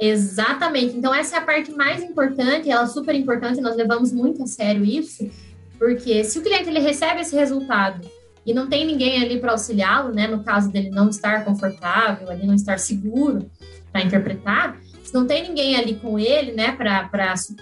Exatamente. 0.00 0.96
Então, 0.96 1.14
essa 1.14 1.36
é 1.36 1.38
a 1.38 1.42
parte 1.42 1.70
mais 1.72 2.02
importante, 2.02 2.70
ela 2.70 2.82
é 2.82 2.86
super 2.86 3.14
importante, 3.14 3.60
nós 3.60 3.76
levamos 3.76 4.12
muito 4.12 4.42
a 4.42 4.46
sério 4.46 4.84
isso, 4.84 5.30
porque 5.78 6.24
se 6.24 6.38
o 6.38 6.42
cliente 6.42 6.68
ele 6.68 6.80
recebe 6.80 7.20
esse 7.20 7.36
resultado 7.36 8.00
e 8.44 8.52
não 8.52 8.68
tem 8.68 8.84
ninguém 8.84 9.22
ali 9.22 9.38
para 9.38 9.52
auxiliá-lo, 9.52 10.12
né, 10.12 10.26
no 10.26 10.42
caso 10.42 10.70
dele 10.72 10.90
não 10.90 11.08
estar 11.08 11.44
confortável, 11.44 12.28
ali 12.28 12.44
não 12.46 12.54
estar 12.54 12.78
seguro 12.78 13.48
para 13.92 14.02
interpretar, 14.02 14.76
se 15.04 15.14
não 15.14 15.26
tem 15.26 15.46
ninguém 15.46 15.76
ali 15.76 15.94
com 15.94 16.18
ele, 16.18 16.52
né, 16.52 16.72
para 16.72 17.08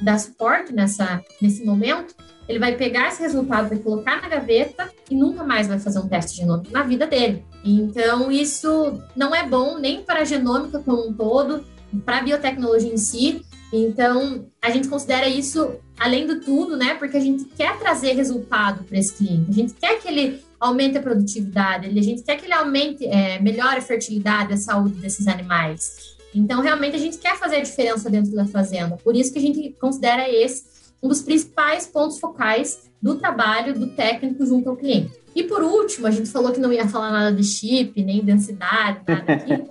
dar 0.00 0.18
suporte 0.18 0.72
nessa, 0.72 1.20
nesse 1.42 1.64
momento, 1.64 2.14
ele 2.50 2.58
vai 2.58 2.74
pegar 2.74 3.08
esse 3.08 3.22
resultado, 3.22 3.68
vai 3.68 3.78
colocar 3.78 4.20
na 4.20 4.28
gaveta 4.28 4.90
e 5.08 5.14
nunca 5.14 5.44
mais 5.44 5.68
vai 5.68 5.78
fazer 5.78 6.00
um 6.00 6.08
teste 6.08 6.36
genômico 6.36 6.72
na 6.72 6.82
vida 6.82 7.06
dele. 7.06 7.44
Então, 7.64 8.30
isso 8.30 9.00
não 9.14 9.32
é 9.32 9.46
bom 9.46 9.78
nem 9.78 10.02
para 10.02 10.22
a 10.22 10.24
genômica 10.24 10.80
como 10.80 11.08
um 11.08 11.12
todo, 11.12 11.64
para 12.04 12.18
a 12.18 12.22
biotecnologia 12.22 12.92
em 12.92 12.96
si. 12.96 13.42
Então, 13.72 14.46
a 14.60 14.68
gente 14.70 14.88
considera 14.88 15.28
isso, 15.28 15.76
além 15.96 16.26
do 16.26 16.40
tudo, 16.40 16.76
né? 16.76 16.94
Porque 16.94 17.16
a 17.16 17.20
gente 17.20 17.44
quer 17.44 17.78
trazer 17.78 18.14
resultado 18.14 18.82
para 18.82 18.98
esse 18.98 19.14
cliente. 19.14 19.48
A 19.48 19.54
gente 19.54 19.74
quer 19.74 20.00
que 20.00 20.08
ele 20.08 20.42
aumente 20.58 20.98
a 20.98 21.02
produtividade, 21.02 21.86
a 21.86 22.02
gente 22.02 22.22
quer 22.22 22.36
que 22.36 22.46
ele 22.46 22.52
aumente, 22.52 23.06
é, 23.06 23.38
melhore 23.38 23.76
a 23.76 23.82
fertilidade, 23.82 24.52
a 24.52 24.56
saúde 24.56 24.96
desses 24.96 25.28
animais. 25.28 26.16
Então, 26.34 26.60
realmente, 26.60 26.96
a 26.96 26.98
gente 26.98 27.16
quer 27.18 27.38
fazer 27.38 27.56
a 27.56 27.62
diferença 27.62 28.10
dentro 28.10 28.32
da 28.32 28.46
fazenda. 28.46 28.96
Por 28.96 29.14
isso 29.14 29.32
que 29.32 29.38
a 29.38 29.42
gente 29.42 29.76
considera 29.80 30.28
esse 30.28 30.69
um 31.02 31.08
dos 31.08 31.22
principais 31.22 31.86
pontos 31.86 32.18
focais 32.18 32.90
do 33.00 33.16
trabalho 33.16 33.78
do 33.78 33.88
técnico 33.88 34.44
junto 34.44 34.68
ao 34.68 34.76
cliente. 34.76 35.18
E 35.34 35.42
por 35.44 35.62
último, 35.62 36.06
a 36.06 36.10
gente 36.10 36.28
falou 36.28 36.52
que 36.52 36.60
não 36.60 36.72
ia 36.72 36.88
falar 36.88 37.10
nada 37.10 37.32
de 37.32 37.44
chip, 37.44 38.02
nem 38.02 38.24
densidade, 38.24 39.00
nada 39.06 39.24
aqui. 39.32 39.64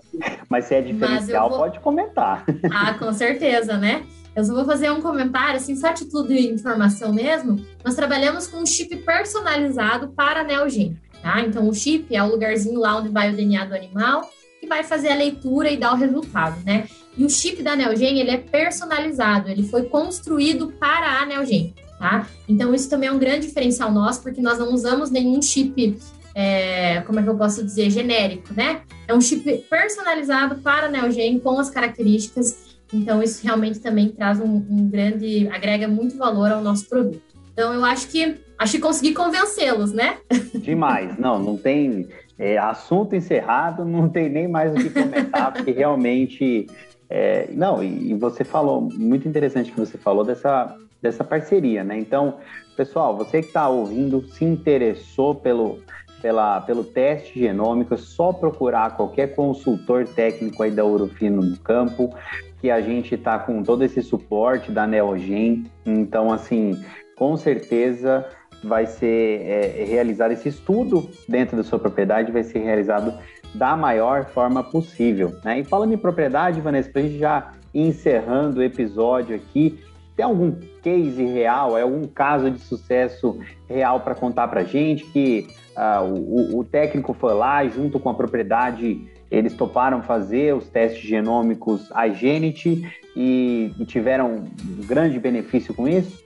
Mas 0.49 0.65
se 0.65 0.75
é 0.75 0.81
diferencial, 0.81 1.49
vou... 1.49 1.59
pode 1.59 1.79
comentar. 1.79 2.45
ah, 2.73 2.93
com 2.93 3.11
certeza, 3.13 3.77
né? 3.77 4.03
Eu 4.35 4.43
só 4.43 4.53
vou 4.53 4.65
fazer 4.65 4.89
um 4.91 5.01
comentário, 5.01 5.57
assim, 5.57 5.75
só 5.75 5.91
título 5.91 6.27
de 6.27 6.51
informação 6.51 7.11
mesmo. 7.11 7.63
Nós 7.83 7.95
trabalhamos 7.95 8.47
com 8.47 8.57
um 8.57 8.65
chip 8.65 8.95
personalizado 8.97 10.09
para 10.09 10.41
a 10.41 10.43
Neogen, 10.43 10.97
tá? 11.21 11.41
Então, 11.41 11.67
o 11.67 11.73
chip 11.73 12.15
é 12.15 12.23
o 12.23 12.27
lugarzinho 12.27 12.79
lá 12.79 12.97
onde 12.97 13.09
vai 13.09 13.31
o 13.31 13.35
DNA 13.35 13.65
do 13.65 13.75
animal 13.75 14.29
que 14.59 14.67
vai 14.67 14.83
fazer 14.83 15.09
a 15.09 15.15
leitura 15.15 15.69
e 15.69 15.77
dar 15.77 15.93
o 15.93 15.95
resultado, 15.95 16.61
né? 16.65 16.87
E 17.19 17.25
o 17.25 17.29
chip 17.29 17.61
da 17.61 17.75
Neogen, 17.75 18.19
ele 18.19 18.31
é 18.31 18.37
personalizado, 18.37 19.49
ele 19.49 19.63
foi 19.63 19.83
construído 19.83 20.73
para 20.79 21.21
a 21.21 21.25
Neogen, 21.25 21.73
tá? 21.99 22.27
Então, 22.47 22.73
isso 22.73 22.89
também 22.89 23.09
é 23.09 23.11
um 23.11 23.19
grande 23.19 23.45
diferencial 23.45 23.91
nosso, 23.91 24.23
porque 24.23 24.41
nós 24.41 24.57
não 24.57 24.73
usamos 24.73 25.11
nenhum 25.11 25.41
chip, 25.41 25.99
é, 26.33 27.01
como 27.01 27.19
é 27.19 27.23
que 27.23 27.29
eu 27.29 27.35
posso 27.35 27.63
dizer, 27.63 27.91
genérico, 27.91 28.53
né? 28.55 28.81
É 29.07 29.13
um 29.13 29.21
chip 29.21 29.65
personalizado 29.69 30.55
para 30.61 30.87
a 30.87 30.89
Neogen, 30.89 31.39
com 31.39 31.59
as 31.59 31.69
características 31.69 32.69
então, 32.93 33.21
isso 33.21 33.43
realmente 33.43 33.79
também 33.79 34.09
traz 34.09 34.39
um, 34.39 34.65
um, 34.69 34.89
grande, 34.89 35.47
agrega 35.49 35.87
muito 35.87 36.17
valor 36.17 36.51
ao 36.51 36.61
nosso 36.61 36.87
produto. 36.89 37.21
Então, 37.53 37.73
eu 37.73 37.85
acho 37.85 38.07
que 38.07 38.37
acho 38.57 38.73
que 38.73 38.79
consegui 38.79 39.13
convencê-los, 39.13 39.93
né? 39.93 40.17
Demais. 40.55 41.17
Não, 41.17 41.39
não 41.39 41.55
tem 41.55 42.07
é, 42.37 42.57
assunto 42.57 43.15
encerrado, 43.15 43.85
não 43.85 44.09
tem 44.09 44.29
nem 44.29 44.47
mais 44.47 44.71
o 44.71 44.75
que 44.75 44.89
comentar, 44.89 45.53
porque 45.53 45.71
realmente. 45.71 46.67
É, 47.09 47.49
não, 47.51 47.83
e, 47.83 48.11
e, 48.11 48.13
você 48.13 48.43
falou, 48.43 48.81
muito 48.81 49.27
interessante 49.27 49.71
que 49.71 49.79
você 49.79 49.97
falou 49.97 50.23
dessa, 50.23 50.75
dessa 51.01 51.23
parceria, 51.23 51.83
né? 51.83 51.97
Então, 51.97 52.35
pessoal, 52.77 53.17
você 53.17 53.41
que 53.41 53.47
está 53.47 53.67
ouvindo, 53.67 54.21
se 54.27 54.45
interessou 54.45 55.33
pelo, 55.33 55.79
pela, 56.21 56.61
pelo 56.61 56.83
teste 56.83 57.39
genômico, 57.39 57.95
é 57.95 57.97
só 57.97 58.31
procurar 58.31 58.95
qualquer 58.95 59.35
consultor 59.35 60.07
técnico 60.07 60.61
aí 60.61 60.69
da 60.69 60.85
Urufino 60.85 61.41
no 61.41 61.57
campo, 61.57 62.13
que 62.61 62.69
a 62.69 62.79
gente 62.79 63.15
está 63.15 63.39
com 63.39 63.63
todo 63.63 63.83
esse 63.83 64.03
suporte 64.03 64.71
da 64.71 64.85
Neogen. 64.85 65.65
Então, 65.85 66.31
assim, 66.31 66.79
com 67.15 67.35
certeza 67.35 68.25
vai 68.63 68.85
ser 68.85 69.41
é, 69.41 69.85
realizado 69.85 70.31
esse 70.31 70.49
estudo 70.49 71.09
dentro 71.27 71.57
da 71.57 71.63
sua 71.63 71.79
propriedade, 71.79 72.31
vai 72.31 72.43
ser 72.43 72.59
realizado 72.59 73.13
da 73.53 73.75
maior 73.75 74.25
forma 74.25 74.63
possível. 74.63 75.35
Né? 75.43 75.59
E 75.59 75.63
falando 75.63 75.93
em 75.93 75.97
propriedade, 75.97 76.61
Vanessa, 76.61 76.89
para 76.89 77.01
a 77.01 77.03
gente 77.05 77.17
já 77.17 77.51
ir 77.73 77.87
encerrando 77.87 78.59
o 78.59 78.63
episódio 78.63 79.35
aqui, 79.35 79.79
tem 80.15 80.25
algum 80.25 80.51
case 80.81 81.23
real, 81.23 81.77
é 81.77 81.81
algum 81.81 82.05
caso 82.05 82.51
de 82.51 82.59
sucesso 82.59 83.39
real 83.67 84.01
para 84.01 84.13
contar 84.15 84.47
para 84.49 84.61
a 84.61 84.65
gente 84.65 85.05
que 85.05 85.47
uh, 85.77 86.03
o, 86.03 86.59
o 86.59 86.63
técnico 86.63 87.13
foi 87.13 87.33
lá 87.33 87.65
junto 87.67 87.99
com 87.99 88.09
a 88.09 88.13
propriedade 88.13 89.07
eles 89.31 89.53
toparam 89.53 90.01
fazer 90.01 90.55
os 90.55 90.67
testes 90.67 91.01
genômicos 91.01 91.89
Igenity 92.11 92.91
e, 93.15 93.73
e 93.77 93.85
tiveram 93.85 94.35
um 94.35 94.85
grande 94.85 95.19
benefício 95.19 95.73
com 95.73 95.87
isso? 95.87 96.23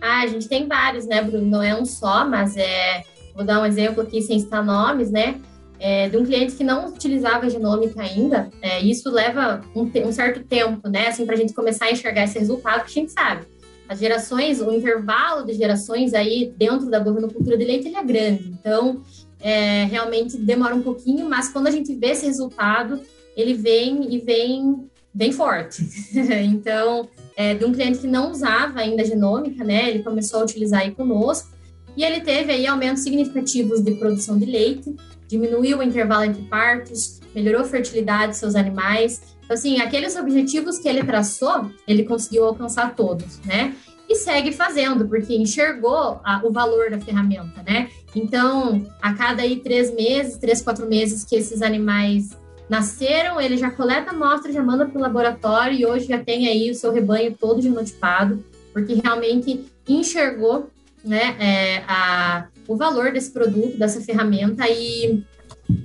Ah, 0.00 0.20
a 0.20 0.26
gente 0.26 0.48
tem 0.48 0.68
vários, 0.68 1.06
né, 1.06 1.22
Bruno? 1.22 1.46
Não 1.46 1.62
é 1.62 1.74
um 1.74 1.84
só, 1.84 2.26
mas 2.26 2.56
é. 2.56 3.02
Vou 3.34 3.44
dar 3.44 3.60
um 3.60 3.66
exemplo 3.66 4.02
aqui 4.02 4.22
sem 4.22 4.38
citar 4.38 4.64
nomes, 4.64 5.10
né? 5.10 5.40
É, 5.80 6.08
de 6.08 6.16
um 6.16 6.24
cliente 6.24 6.54
que 6.54 6.64
não 6.64 6.88
utilizava 6.88 7.50
genômica 7.50 8.00
ainda. 8.00 8.48
É, 8.62 8.80
isso 8.80 9.10
leva 9.10 9.60
um, 9.74 9.82
um, 9.82 10.12
certo 10.12 10.42
tempo, 10.44 10.88
né? 10.88 11.08
Assim, 11.08 11.26
para 11.26 11.34
a 11.34 11.38
gente 11.38 11.52
começar 11.52 11.86
a 11.86 11.92
enxergar 11.92 12.24
esse 12.24 12.38
resultado, 12.38 12.84
que 12.84 12.98
a 12.98 13.02
gente 13.02 13.12
sabe. 13.12 13.46
As 13.88 13.98
gerações, 13.98 14.60
o 14.60 14.72
intervalo 14.72 15.44
de 15.44 15.52
gerações 15.52 16.14
aí 16.14 16.52
dentro 16.56 16.88
da 16.88 17.00
bovinocultura 17.00 17.56
de 17.58 17.64
leite 17.64 17.88
ele 17.88 17.96
é 17.96 18.04
grande. 18.04 18.48
Então, 18.48 19.02
é, 19.40 19.84
realmente 19.84 20.38
demora 20.38 20.74
um 20.74 20.82
pouquinho, 20.82 21.28
mas 21.28 21.50
quando 21.50 21.66
a 21.66 21.70
gente 21.70 21.94
vê 21.94 22.12
esse 22.12 22.24
resultado, 22.24 23.00
ele 23.36 23.52
vem 23.52 24.14
e 24.14 24.18
vem 24.18 24.88
bem 25.12 25.32
forte. 25.32 25.86
então, 26.44 27.08
é, 27.36 27.54
de 27.54 27.64
um 27.64 27.72
cliente 27.72 27.98
que 27.98 28.06
não 28.06 28.30
usava 28.30 28.80
ainda 28.80 29.04
genômica, 29.04 29.62
né, 29.62 29.90
ele 29.90 30.02
começou 30.02 30.40
a 30.40 30.44
utilizar 30.44 30.80
aí 30.80 30.92
conosco, 30.92 31.54
e 31.96 32.02
ele 32.02 32.20
teve 32.20 32.52
aí 32.52 32.66
aumentos 32.66 33.04
significativos 33.04 33.80
de 33.82 33.92
produção 33.92 34.36
de 34.36 34.46
leite, 34.46 34.96
diminuiu 35.28 35.78
o 35.78 35.82
intervalo 35.82 36.24
entre 36.24 36.42
partos, 36.42 37.20
melhorou 37.34 37.62
a 37.62 37.64
fertilidade 37.64 38.28
dos 38.28 38.36
seus 38.38 38.54
animais. 38.54 39.20
Então, 39.44 39.54
assim, 39.54 39.80
aqueles 39.80 40.16
objetivos 40.16 40.78
que 40.78 40.88
ele 40.88 41.02
traçou, 41.04 41.70
ele 41.86 42.04
conseguiu 42.04 42.44
alcançar 42.44 42.94
todos, 42.94 43.40
né? 43.40 43.74
e 44.08 44.16
segue 44.16 44.52
fazendo, 44.52 45.06
porque 45.08 45.34
enxergou 45.34 46.20
a, 46.22 46.40
o 46.44 46.52
valor 46.52 46.90
da 46.90 47.00
ferramenta, 47.00 47.62
né? 47.66 47.88
Então, 48.14 48.86
a 49.00 49.14
cada 49.14 49.42
aí 49.42 49.56
três 49.56 49.92
meses, 49.94 50.36
três, 50.36 50.62
quatro 50.62 50.86
meses 50.86 51.24
que 51.24 51.34
esses 51.34 51.62
animais 51.62 52.30
nasceram, 52.68 53.40
ele 53.40 53.56
já 53.56 53.70
coleta 53.70 54.10
amostra, 54.10 54.52
já 54.52 54.62
manda 54.62 54.86
para 54.86 54.98
o 54.98 55.02
laboratório 55.02 55.76
e 55.76 55.86
hoje 55.86 56.06
já 56.06 56.18
tem 56.18 56.48
aí 56.48 56.70
o 56.70 56.74
seu 56.74 56.92
rebanho 56.92 57.34
todo 57.38 57.60
genotipado, 57.60 58.44
porque 58.72 58.94
realmente 58.94 59.64
enxergou 59.88 60.70
né, 61.04 61.36
é, 61.38 61.84
a, 61.86 62.46
o 62.66 62.76
valor 62.76 63.12
desse 63.12 63.30
produto, 63.30 63.78
dessa 63.78 64.00
ferramenta 64.00 64.68
e 64.68 65.22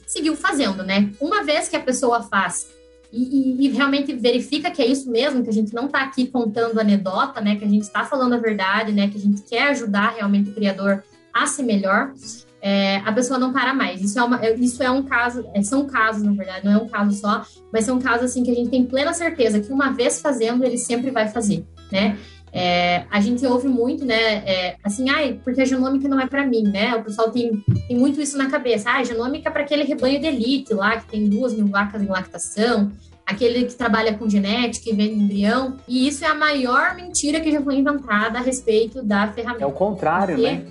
seguiu 0.06 0.36
fazendo, 0.36 0.84
né? 0.84 1.12
Uma 1.20 1.44
vez 1.44 1.68
que 1.68 1.76
a 1.76 1.80
pessoa 1.80 2.22
faz 2.24 2.68
e, 3.12 3.66
e, 3.66 3.70
realmente 3.70 4.14
verifica 4.14 4.70
que 4.70 4.82
é 4.82 4.86
isso 4.86 5.10
mesmo, 5.10 5.44
que 5.44 5.50
a 5.50 5.54
gente 5.54 5.74
não 5.74 5.88
está 5.88 6.04
aqui 6.04 6.28
contando 6.28 6.80
anedota, 6.80 7.42
né? 7.42 7.56
Que 7.56 7.66
a 7.66 7.68
gente 7.68 7.84
está 7.84 8.06
falando 8.06 8.34
a 8.34 8.38
verdade, 8.38 8.92
né? 8.92 9.08
Que 9.10 9.18
a 9.18 9.22
gente 9.22 9.42
quer 9.42 9.70
ajudar 9.70 10.14
realmente 10.16 10.52
o 10.52 10.54
criador 10.54 11.04
a 11.34 11.48
ser 11.48 11.64
melhor. 11.64 12.14
É, 12.62 12.98
a 12.98 13.12
pessoa 13.12 13.40
não 13.40 13.52
para 13.52 13.74
mais. 13.74 14.02
Isso 14.02 14.20
é, 14.20 14.24
uma, 14.24 14.46
é, 14.46 14.54
isso 14.56 14.84
é 14.84 14.92
um 14.92 15.02
caso, 15.02 15.50
é, 15.56 15.62
são 15.64 15.88
casos, 15.88 16.22
na 16.22 16.34
verdade, 16.34 16.66
não 16.66 16.74
é 16.74 16.78
um 16.78 16.88
caso 16.88 17.18
só, 17.18 17.44
mas 17.74 17.86
são 17.86 18.00
casos 18.00 18.26
assim 18.26 18.44
que 18.44 18.52
a 18.52 18.54
gente 18.54 18.70
tem 18.70 18.86
plena 18.86 19.14
certeza 19.14 19.60
que 19.60 19.72
uma 19.72 19.92
vez 19.92 20.22
fazendo, 20.22 20.64
ele 20.64 20.78
sempre 20.78 21.10
vai 21.10 21.30
fazer, 21.30 21.66
né? 21.92 22.18
É, 22.52 23.06
a 23.12 23.20
gente 23.20 23.46
ouve 23.46 23.68
muito, 23.68 24.06
né? 24.06 24.44
É, 24.46 24.76
assim, 24.84 25.10
ai, 25.10 25.40
porque 25.44 25.62
a 25.62 25.66
genômica 25.66 26.08
não 26.08 26.20
é 26.20 26.28
para 26.28 26.46
mim, 26.46 26.64
né? 26.64 26.96
O 26.96 27.04
pessoal 27.04 27.32
tem, 27.32 27.64
tem 27.88 27.98
muito 27.98 28.20
isso 28.22 28.38
na 28.38 28.50
cabeça. 28.50 28.90
Ah, 28.90 28.98
a 28.98 29.04
genômica 29.04 29.50
é 29.50 29.52
para 29.52 29.62
aquele 29.62 29.84
rebanho 29.84 30.20
de 30.20 30.28
elite 30.28 30.74
lá, 30.74 30.98
que 31.00 31.10
tem 31.10 31.30
duas 31.30 31.54
mil 31.54 31.68
vacas 31.68 32.02
em 32.02 32.08
lactação, 32.08 32.92
aquele 33.26 33.66
que 33.66 33.76
trabalha 33.76 34.18
com 34.18 34.28
genética 34.28 34.90
e 34.90 34.94
vende 34.94 35.16
embrião. 35.16 35.78
E 35.88 36.08
isso 36.08 36.26
é 36.26 36.28
a 36.28 36.36
maior 36.36 36.96
mentira 36.96 37.40
que 37.40 37.52
já 37.52 37.62
foi 37.62 37.76
inventada 37.76 38.40
a 38.40 38.42
respeito 38.42 39.04
da 39.04 39.28
ferramenta. 39.32 39.64
É 39.64 39.68
o 39.68 39.72
contrário, 39.72 40.36
porque... 40.36 40.52
né? 40.52 40.66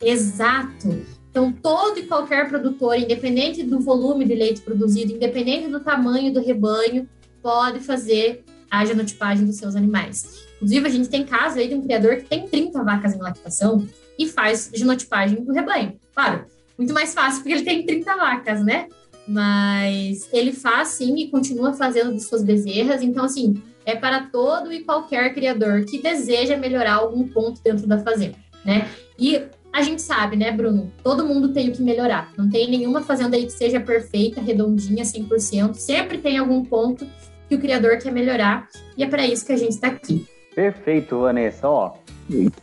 Exato. 0.00 1.04
Então, 1.30 1.52
todo 1.52 1.98
e 1.98 2.04
qualquer 2.04 2.48
produtor, 2.48 2.96
independente 2.96 3.62
do 3.62 3.80
volume 3.80 4.24
de 4.24 4.34
leite 4.34 4.60
produzido, 4.60 5.12
independente 5.12 5.68
do 5.68 5.80
tamanho 5.80 6.32
do 6.32 6.40
rebanho, 6.40 7.08
pode 7.42 7.80
fazer 7.80 8.44
a 8.70 8.84
genotipagem 8.84 9.44
dos 9.44 9.56
seus 9.56 9.76
animais. 9.76 10.47
Inclusive, 10.58 10.86
a 10.86 10.90
gente 10.90 11.08
tem 11.08 11.24
caso 11.24 11.58
aí 11.58 11.68
de 11.68 11.74
um 11.74 11.82
criador 11.82 12.16
que 12.16 12.24
tem 12.24 12.46
30 12.46 12.82
vacas 12.82 13.14
em 13.14 13.18
lactação 13.18 13.86
e 14.18 14.26
faz 14.26 14.70
genotipagem 14.74 15.44
do 15.44 15.52
rebanho. 15.52 15.96
Claro, 16.14 16.44
muito 16.76 16.92
mais 16.92 17.14
fácil 17.14 17.42
porque 17.42 17.54
ele 17.54 17.64
tem 17.64 17.86
30 17.86 18.16
vacas, 18.16 18.64
né? 18.64 18.88
Mas 19.26 20.28
ele 20.32 20.52
faz 20.52 20.88
sim 20.88 21.16
e 21.16 21.30
continua 21.30 21.72
fazendo 21.74 22.12
de 22.12 22.22
suas 22.22 22.42
bezerras. 22.42 23.02
Então, 23.02 23.24
assim, 23.24 23.62
é 23.84 23.94
para 23.94 24.24
todo 24.24 24.72
e 24.72 24.80
qualquer 24.80 25.32
criador 25.32 25.84
que 25.84 26.02
deseja 26.02 26.56
melhorar 26.56 26.94
algum 26.94 27.28
ponto 27.28 27.62
dentro 27.62 27.86
da 27.86 27.98
fazenda, 27.98 28.36
né? 28.64 28.88
E 29.18 29.42
a 29.72 29.82
gente 29.82 30.02
sabe, 30.02 30.36
né, 30.36 30.50
Bruno? 30.50 30.92
Todo 31.04 31.26
mundo 31.26 31.52
tem 31.52 31.68
o 31.68 31.72
que 31.72 31.82
melhorar. 31.82 32.32
Não 32.36 32.48
tem 32.48 32.68
nenhuma 32.68 33.02
fazenda 33.02 33.36
aí 33.36 33.44
que 33.44 33.52
seja 33.52 33.78
perfeita, 33.78 34.40
redondinha, 34.40 35.04
100%. 35.04 35.74
Sempre 35.74 36.18
tem 36.18 36.38
algum 36.38 36.64
ponto 36.64 37.06
que 37.48 37.54
o 37.54 37.60
criador 37.60 37.98
quer 37.98 38.10
melhorar. 38.12 38.68
E 38.96 39.02
é 39.02 39.06
para 39.06 39.26
isso 39.26 39.44
que 39.46 39.52
a 39.52 39.56
gente 39.56 39.72
está 39.72 39.88
aqui. 39.88 40.26
Perfeito, 40.58 41.20
Vanessa. 41.20 41.68
Ó, 41.68 41.92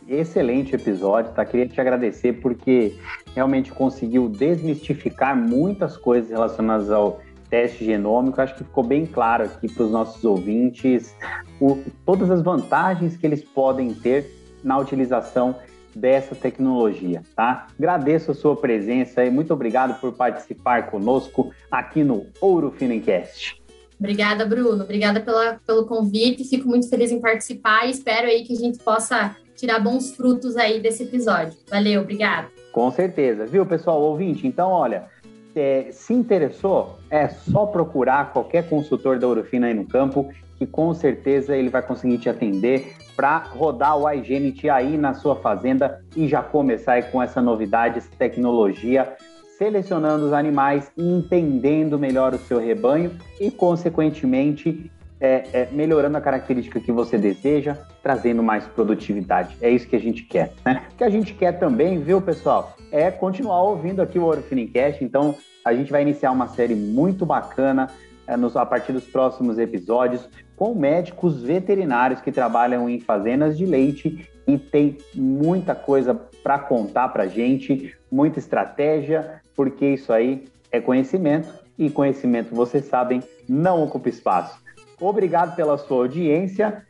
excelente 0.06 0.74
episódio, 0.74 1.32
tá? 1.32 1.42
Queria 1.46 1.66
te 1.66 1.80
agradecer 1.80 2.34
porque 2.42 2.94
realmente 3.34 3.72
conseguiu 3.72 4.28
desmistificar 4.28 5.34
muitas 5.34 5.96
coisas 5.96 6.28
relacionadas 6.30 6.90
ao 6.90 7.22
teste 7.48 7.86
genômico. 7.86 8.38
Acho 8.38 8.54
que 8.54 8.64
ficou 8.64 8.84
bem 8.84 9.06
claro 9.06 9.44
aqui 9.44 9.66
para 9.72 9.84
os 9.84 9.90
nossos 9.90 10.22
ouvintes 10.26 11.16
o, 11.58 11.82
todas 12.04 12.30
as 12.30 12.42
vantagens 12.42 13.16
que 13.16 13.26
eles 13.26 13.42
podem 13.42 13.94
ter 13.94 14.30
na 14.62 14.76
utilização 14.76 15.56
dessa 15.94 16.34
tecnologia, 16.34 17.22
tá? 17.34 17.68
Agradeço 17.78 18.30
a 18.30 18.34
sua 18.34 18.54
presença 18.54 19.24
e 19.24 19.30
muito 19.30 19.54
obrigado 19.54 19.98
por 20.02 20.12
participar 20.12 20.90
conosco 20.90 21.50
aqui 21.70 22.04
no 22.04 22.26
Ouro 22.42 22.70
Finencast. 22.72 23.64
Obrigada, 23.98 24.44
Bruno. 24.44 24.84
Obrigada 24.84 25.20
pela, 25.20 25.60
pelo 25.66 25.86
convite. 25.86 26.44
Fico 26.44 26.68
muito 26.68 26.88
feliz 26.88 27.10
em 27.10 27.20
participar 27.20 27.86
e 27.86 27.90
espero 27.90 28.26
aí 28.26 28.44
que 28.44 28.52
a 28.52 28.56
gente 28.56 28.78
possa 28.78 29.36
tirar 29.56 29.78
bons 29.78 30.14
frutos 30.14 30.56
aí 30.56 30.80
desse 30.80 31.02
episódio. 31.02 31.56
Valeu, 31.68 32.02
obrigada. 32.02 32.48
Com 32.72 32.90
certeza, 32.90 33.46
viu, 33.46 33.64
pessoal, 33.64 34.00
ouvinte? 34.02 34.46
Então, 34.46 34.70
olha, 34.70 35.06
é, 35.54 35.88
se 35.90 36.12
interessou, 36.12 36.98
é 37.10 37.28
só 37.28 37.64
procurar 37.64 38.32
qualquer 38.32 38.68
consultor 38.68 39.18
da 39.18 39.26
Urufina 39.26 39.68
aí 39.68 39.74
no 39.74 39.86
campo, 39.86 40.28
que 40.58 40.66
com 40.66 40.92
certeza 40.92 41.56
ele 41.56 41.70
vai 41.70 41.80
conseguir 41.80 42.18
te 42.18 42.28
atender 42.28 42.94
para 43.16 43.38
rodar 43.38 43.96
o 43.96 44.10
iGenity 44.10 44.68
aí 44.68 44.98
na 44.98 45.14
sua 45.14 45.36
fazenda 45.36 46.04
e 46.14 46.28
já 46.28 46.42
começar 46.42 47.02
com 47.10 47.22
essa 47.22 47.40
novidade, 47.40 47.98
essa 47.98 48.10
tecnologia, 48.18 49.16
selecionando 49.58 50.26
os 50.26 50.32
animais 50.32 50.90
e 50.96 51.02
entendendo 51.02 51.98
melhor 51.98 52.34
o 52.34 52.38
seu 52.38 52.58
rebanho 52.58 53.12
e, 53.40 53.50
consequentemente, 53.50 54.90
é, 55.20 55.44
é, 55.52 55.68
melhorando 55.72 56.16
a 56.16 56.20
característica 56.20 56.78
que 56.78 56.92
você 56.92 57.16
deseja, 57.16 57.76
trazendo 58.02 58.42
mais 58.42 58.66
produtividade. 58.66 59.56
É 59.60 59.70
isso 59.70 59.88
que 59.88 59.96
a 59.96 60.00
gente 60.00 60.22
quer. 60.24 60.52
Né? 60.64 60.82
O 60.92 60.96
que 60.96 61.04
a 61.04 61.10
gente 61.10 61.32
quer 61.34 61.52
também, 61.58 61.98
viu, 62.00 62.20
pessoal, 62.20 62.76
é 62.92 63.10
continuar 63.10 63.62
ouvindo 63.62 64.02
aqui 64.02 64.18
o 64.18 64.24
Orfinicast. 64.24 65.02
Então, 65.02 65.34
a 65.64 65.74
gente 65.74 65.90
vai 65.90 66.02
iniciar 66.02 66.30
uma 66.30 66.48
série 66.48 66.74
muito 66.74 67.24
bacana 67.24 67.88
é, 68.26 68.36
nos, 68.36 68.56
a 68.56 68.66
partir 68.66 68.92
dos 68.92 69.04
próximos 69.04 69.58
episódios 69.58 70.28
com 70.54 70.74
médicos 70.74 71.42
veterinários 71.42 72.20
que 72.20 72.32
trabalham 72.32 72.88
em 72.88 72.98
fazendas 72.98 73.56
de 73.56 73.64
leite 73.64 74.28
e 74.46 74.58
tem 74.58 74.96
muita 75.14 75.74
coisa 75.74 76.14
para 76.42 76.58
contar 76.58 77.08
para 77.08 77.26
gente, 77.26 77.96
muita 78.16 78.38
estratégia, 78.38 79.42
porque 79.54 79.86
isso 79.86 80.10
aí 80.10 80.48
é 80.72 80.80
conhecimento 80.80 81.52
e 81.78 81.90
conhecimento, 81.90 82.54
vocês 82.54 82.86
sabem, 82.86 83.22
não 83.46 83.82
ocupa 83.82 84.08
espaço. 84.08 84.58
Obrigado 84.98 85.54
pela 85.54 85.76
sua 85.76 85.98
audiência. 85.98 86.86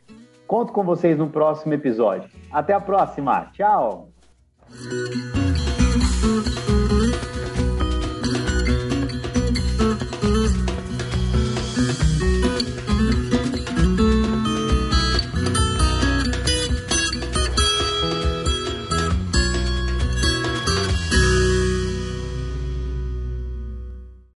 Conto 0.47 0.71
com 0.71 0.83
vocês 0.83 1.17
no 1.17 1.29
próximo 1.29 1.73
episódio. 1.73 2.29
Até 2.49 2.73
a 2.73 2.79
próxima. 2.79 3.51
Tchau. 3.51 4.07